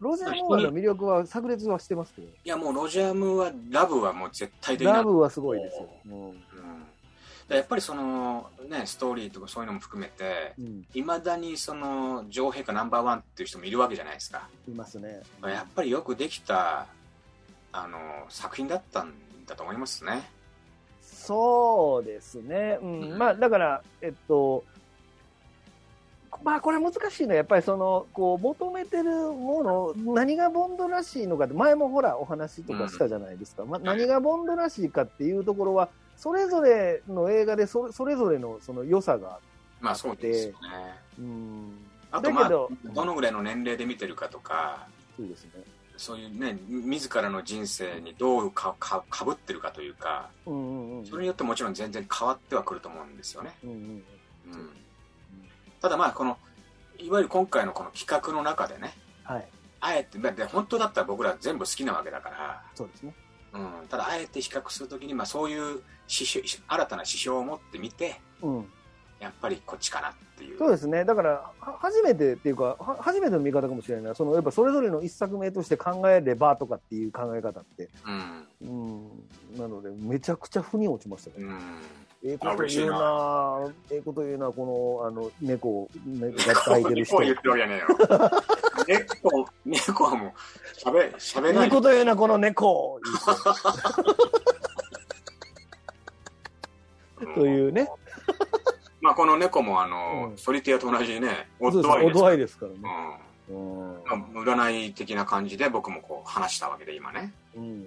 [0.00, 4.94] ロジャー・モーアの魅力は炸裂はしてますけど、いや、もうロジャームは、ラブはもう絶対的な。
[4.94, 5.88] ラブはすごいですよ。
[6.06, 6.97] うんうんで
[7.48, 14.48] やっぱりその、ね、ストーリーとかそういうのも含めて、うん、いまだにその女王陛下ナンバーワンっていう人もいるわけじゃないですか。
[14.68, 15.22] いますね。
[15.42, 16.86] やっぱりよくできた
[17.72, 19.14] あの作品だったん
[19.46, 20.28] だと思いますね。
[21.28, 22.78] そうですね。
[22.80, 23.18] うん。
[23.18, 24.64] まあ、だから、えっと、
[26.42, 33.64] まあ、これ難しいのは、やっぱりその、こう、求めてるもの、何がボンドらしいのかって、前もほら、お話とかしたじゃないですか。
[33.64, 39.38] まあ、何がボンドらしいかっていうところは、それぞれの映画でそれ、それぞれのその良さが、
[39.80, 40.58] まあそうですよね。
[41.20, 41.72] うん、
[42.10, 42.68] あとまあど
[43.04, 45.50] のぐらいの年齢で見てるかとか、そうですね。
[45.96, 51.06] そういうね、自らの人生にどうかかかぶってるかというか、うんうんうん。
[51.06, 53.54] それによってもちろん全然変わってはくると思うんですよね。
[53.64, 54.70] うんうんうん
[55.80, 56.36] ただまあこの
[56.98, 58.92] いわゆる今回のこの企画の中でね
[59.22, 59.46] はい。
[59.80, 63.14] あえてだって本当だったら僕ら全部好きなわけだから、そうですね。
[63.52, 68.66] うん、ただあえて比較するときに、まあ、そういう指標新たな指標を持ってみてうん。
[69.20, 71.04] やっぱりこっちかなっていうそうですね。
[71.04, 74.14] だから、は初めてっていうか、は初めての見方かもしれない。
[74.14, 77.88] その、やっぱそれぞれの一作目として考えればとかっていう考え方って。
[78.06, 79.58] うんうん。
[79.58, 81.44] なので、めちゃくちゃ腑に落ちましたね。
[81.44, 81.58] うん
[82.24, 82.98] ええこと言うな。
[82.98, 83.72] な。
[83.90, 87.20] ええこと言うなこの、あの、猫を、ね、が抱いてる人。
[87.20, 87.86] 猫言ってるわけねえよ。
[89.22, 93.00] 猫猫はもうしゃべしゃべええないこと言うな、この猫。
[97.34, 97.88] というね。
[99.00, 100.38] まあこの猫もあの、うん。
[100.38, 102.78] ソリティアと同じにねオドアイですですからね。
[103.50, 103.90] うん。
[103.90, 104.02] うん。
[104.04, 107.32] まあ占い的な感じで僕もこう話したわけで今ね。
[107.54, 107.86] うん。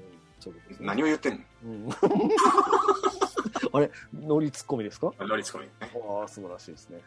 [0.79, 1.39] 何を言ってんの？
[1.63, 1.89] うん
[3.71, 5.11] あれ、ノリツッコミですか？
[5.19, 6.99] 乗りツッコミねああ、素晴らしいですね。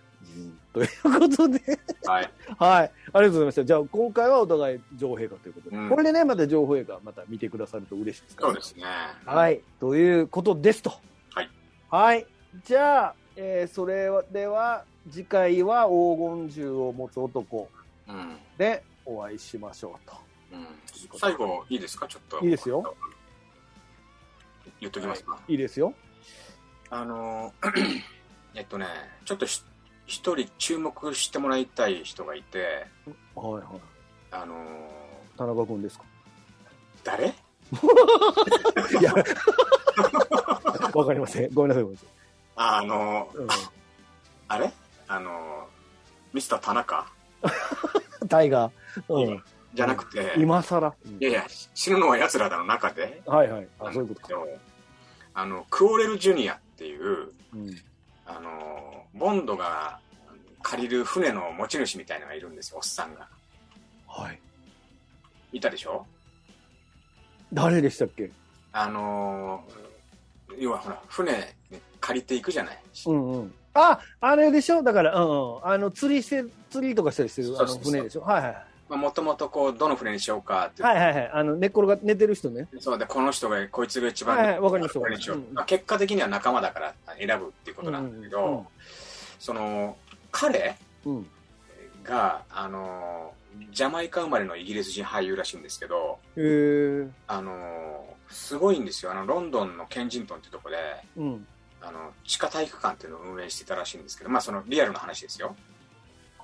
[0.73, 1.61] ということで、
[2.07, 2.93] はいはい。
[3.13, 3.65] ありがとうございました。
[3.65, 8.85] じゃあ、今回はお互い女王陛下ということで、うんこれでね、また女王陛下、また見てくださると嬉しいですから、そうですね
[9.27, 9.61] はい。
[9.81, 10.93] ということですと。
[11.31, 11.51] はい。
[11.91, 12.27] はい。
[12.65, 17.69] じゃあ、えーそれでは、次回は黄金銃を持つ男
[18.09, 20.17] うんでお会いしましょうと。
[20.53, 20.67] うん
[21.19, 22.07] 最後いいですか？
[22.07, 22.97] ちょっといいですよ
[24.81, 25.93] 言っときますか、いいですよ。
[26.95, 27.53] あの
[28.55, 28.87] えっとね
[29.25, 29.65] ちょっとし
[30.07, 32.87] 一人注目してもらいたい人がいて
[33.35, 33.65] はいはい。
[34.31, 34.55] あの
[35.37, 36.05] 田中君ですか？
[37.03, 37.27] 誰？
[39.01, 39.13] いや、
[40.95, 41.51] わかりません。
[41.53, 42.07] ごめんなさい、ごめんなさ
[42.57, 43.39] あのい。
[44.49, 44.73] あれ？
[45.09, 45.67] あの
[46.33, 47.07] ミスター田中？
[48.21, 49.15] うん、タイガー。
[49.15, 49.45] うん。
[49.75, 50.95] じゃなくて、今更？
[51.05, 53.69] うんいやいや死ぬのは奴らだの中ではいはい。
[53.81, 54.29] あ、そういうことか。
[55.35, 57.77] あのクオレル・ジュニアっていううん。
[58.27, 59.99] あのボンドが
[60.63, 63.29] 借りる船の持ち主みたいのがいるんですよおっさんが
[64.07, 64.41] はい。
[65.53, 66.07] いたでしょ？
[67.53, 68.31] 誰でしたっけ？
[68.73, 69.63] あの
[70.59, 71.55] 要はほら船
[72.01, 73.55] 借りていくじゃない、うんうん。
[73.75, 74.83] あ、あれでしょ？
[74.83, 75.67] だから、うんうん。
[75.67, 78.23] あの、釣りして、釣りとかしたりしてる、あの船でしょ？
[78.23, 78.67] はいはい。
[78.89, 81.31] まあ、もともとこうどの船にしようかって、はいはいはい。
[81.33, 82.69] あの、寝っ転が寝てる人ね。
[82.81, 88.67] そうでこの人がこいつが一番、はいはいわかりまにしようあ、結果的には仲間だから選ぶっていうことなんだけど、うんうん
[89.39, 89.97] その
[90.31, 91.27] 彼うん。
[92.03, 93.33] があの
[93.73, 96.19] ジャマイカ生まれのイギリス人俳優らしいんですけど。
[97.27, 99.13] あのすごいんですよ。
[99.13, 100.77] あの、ロンドンのケンジントンってとこで、
[101.17, 101.47] うん。
[101.81, 105.55] あの、地下体育館っていうのを運営してたらしいんですけど、まあそのリアルな話ですよ。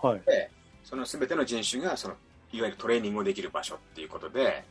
[0.00, 0.20] はい。
[0.26, 0.50] で、
[0.84, 2.14] その全ての人種が、その、
[2.52, 4.64] いわゆるトレーニングをできる場所っていうことで。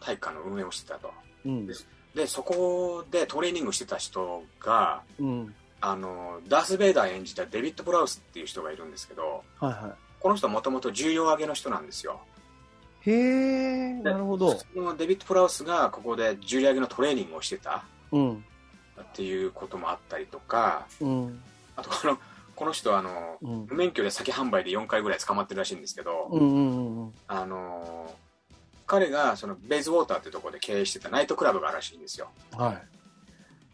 [0.00, 1.12] 体育館の運営をしてたと。
[1.44, 1.66] うん。
[1.66, 5.54] で、そこでトレーニングしてた人が、うん。
[5.80, 12.20] あの、ダース・ベイダー演じたデビッド・ブラウスっていう人がいるんですけど、はいはこの人はもともと重要上げの人なんですよ。
[13.04, 13.10] い。
[13.10, 13.92] へえ。
[13.94, 14.58] なるほど。
[14.58, 18.44] そのデビッド・プラウスがここで重量上げのトレーニングをしてたうん。
[18.98, 21.42] っていうこともあったりとか、うん。
[21.76, 22.18] あとこの、
[22.54, 23.66] この人はあの、うん。
[23.66, 27.12] 無免許で酒販売で4回ぐらい捕まってるらしいんですけど、うんうんうん。
[27.26, 28.14] あの、
[28.86, 32.28] 彼がそのベイズウォーターってところで経営してたナイトクラブがあるらしいんですよ。
[32.52, 32.80] は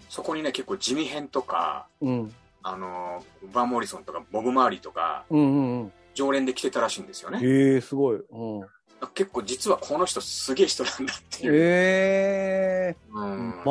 [0.09, 2.07] そこにね、結構地味編とか、い。
[2.07, 2.35] うん。
[2.62, 3.24] あの、
[3.55, 5.93] バン・モリソンとかボブ・マーリーとか、うんうんうん。
[6.14, 7.41] 常連で来てたらしいんですよね。
[7.43, 8.16] ええ、すごい。
[8.16, 8.68] うん。
[9.14, 11.53] 結構実はこの人すげえ人なんだっていう。
[11.55, 12.97] ええ。
[13.12, 13.62] うん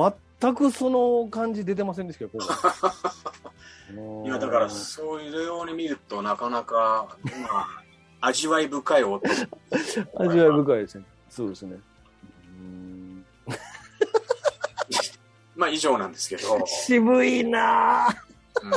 [0.42, 2.44] 全くその感じ出てませんでしたけど、
[4.26, 7.68] いやだからそういうように見るとなかなか、まあ、
[8.28, 9.22] 味わい深い音。
[10.18, 11.06] 味わい深いですね。
[11.30, 11.78] そうですね。
[12.60, 13.26] うん。
[15.56, 18.16] まあ以上なんですけど、渋いなぁ。
[18.64, 18.72] うん。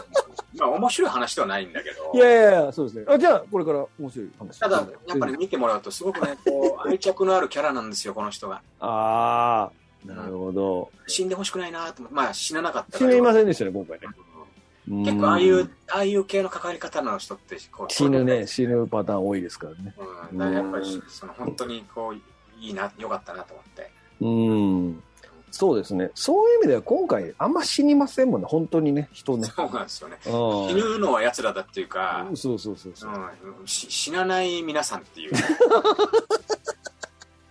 [0.59, 2.13] まあ面白い話ではないんだけど。
[2.15, 3.05] いやいやいや、そうですね。
[3.09, 4.59] あじゃあ、これから面白い話。
[4.59, 8.63] ただやっぱり見てもらうとすごくねこう 愛着のあるキャラなんですよこの人が。
[8.81, 10.91] ああ、なるほど。
[11.07, 14.07] 死んでほしくないなと思ってまあ死ななかった死にませんでしたね、今回ね。
[14.07, 14.33] うん
[15.05, 19.95] 結構ああいうああいう系の関わり方の人ってこう死ぬね、死ぬパターン多いですからね。
[20.33, 22.15] うん、だからやっぱりその本当にこう
[22.61, 23.91] いいな良かったなと思って
[24.21, 24.29] う
[24.89, 25.03] ん。
[25.53, 26.11] そうですね。
[26.15, 29.47] そういう意味では今回あんま死にませんもんね、本当にね、人ね。
[29.55, 30.33] そうなんですよねうん
[30.71, 33.13] 死ぬのは奴らだっていうか、そうそうそうそう。
[33.61, 35.33] うん、し死なない皆さんっていう。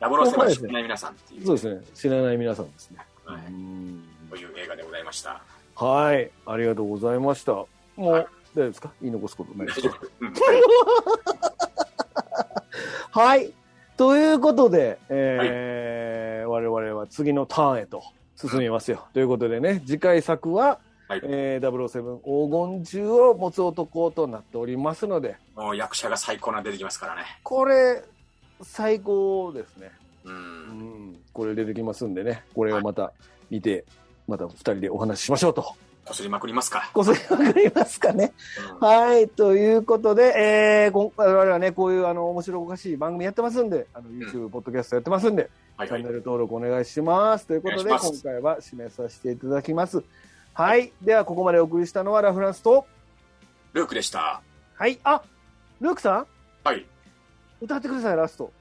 [0.02, 1.46] ダブルセブン死なない皆さんっていう。
[1.46, 1.82] そうですね。
[1.94, 2.98] 知らない皆さんですね。
[3.24, 5.42] はいうんという映画でございました。
[5.76, 6.32] はい。
[6.46, 7.54] ありがとうございました。
[7.54, 8.92] もう、はい大丈夫ですか？
[9.02, 9.98] 言い残すことないですか？
[13.12, 13.54] はい。
[13.98, 18.04] ということで、えー我々は次のターンへと
[18.36, 19.06] 進みますよ。
[19.14, 27.22] ということでね、次回作は、はいえー、007黄金銃を持つ男となっておりますので、もう役者が最高な出てきますからね。
[27.44, 28.04] これ、
[28.64, 29.92] 最高ですね。
[30.26, 30.30] う。
[30.30, 30.36] うん
[31.12, 31.20] ん。
[31.34, 33.14] これ出てきますんでね、これをまた
[33.50, 33.86] 見て、
[34.28, 35.76] また二人でお話ししましょうと。
[36.04, 36.90] こすりまくりますか。
[36.94, 38.34] こそりわかりますかね。
[38.82, 46.18] うんはい、ということで、えー、今回我々はね、こういうあの面白おかしい番組やってますんで、あの YouTube、ポッドキャストやってますんで、はいはいチャンネ。
[46.18, 47.46] ル登録お願いします。
[47.46, 50.04] ということで、今回は締めさせていただきます。
[50.54, 52.86] はい、ではここまでお送りしたのはラ・フランスと、
[53.74, 54.42] ルークでした。
[54.76, 55.22] はい、あ、
[55.80, 56.26] ルークさん？
[56.64, 56.86] はい。
[57.62, 58.52] 歌ってください、ラスト。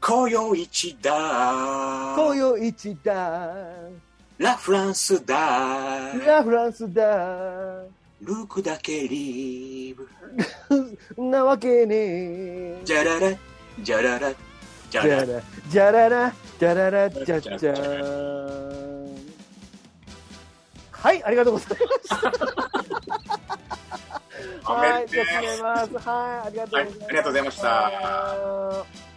[0.00, 2.14] 今宵一だ。
[2.16, 3.52] 東洋一だ、
[4.38, 6.14] ラ・フランスだ。
[6.24, 7.04] ラ・フランスだ、
[8.20, 10.08] ルークだけリーブ。
[11.22, 13.36] なわけねじゃらら、
[13.80, 14.36] じゃらら、じ
[14.90, 15.42] じゃらら。
[15.68, 18.78] じゃらら、じゃらら、じゃじゃー
[19.08, 19.16] ん。
[20.90, 21.78] はい、ありがとうござい
[22.10, 22.62] ました。
[24.62, 25.98] はい、じゃあ締めます。
[25.98, 26.98] はい、ありがとうございます。
[26.98, 29.11] はいありがとうございましたはい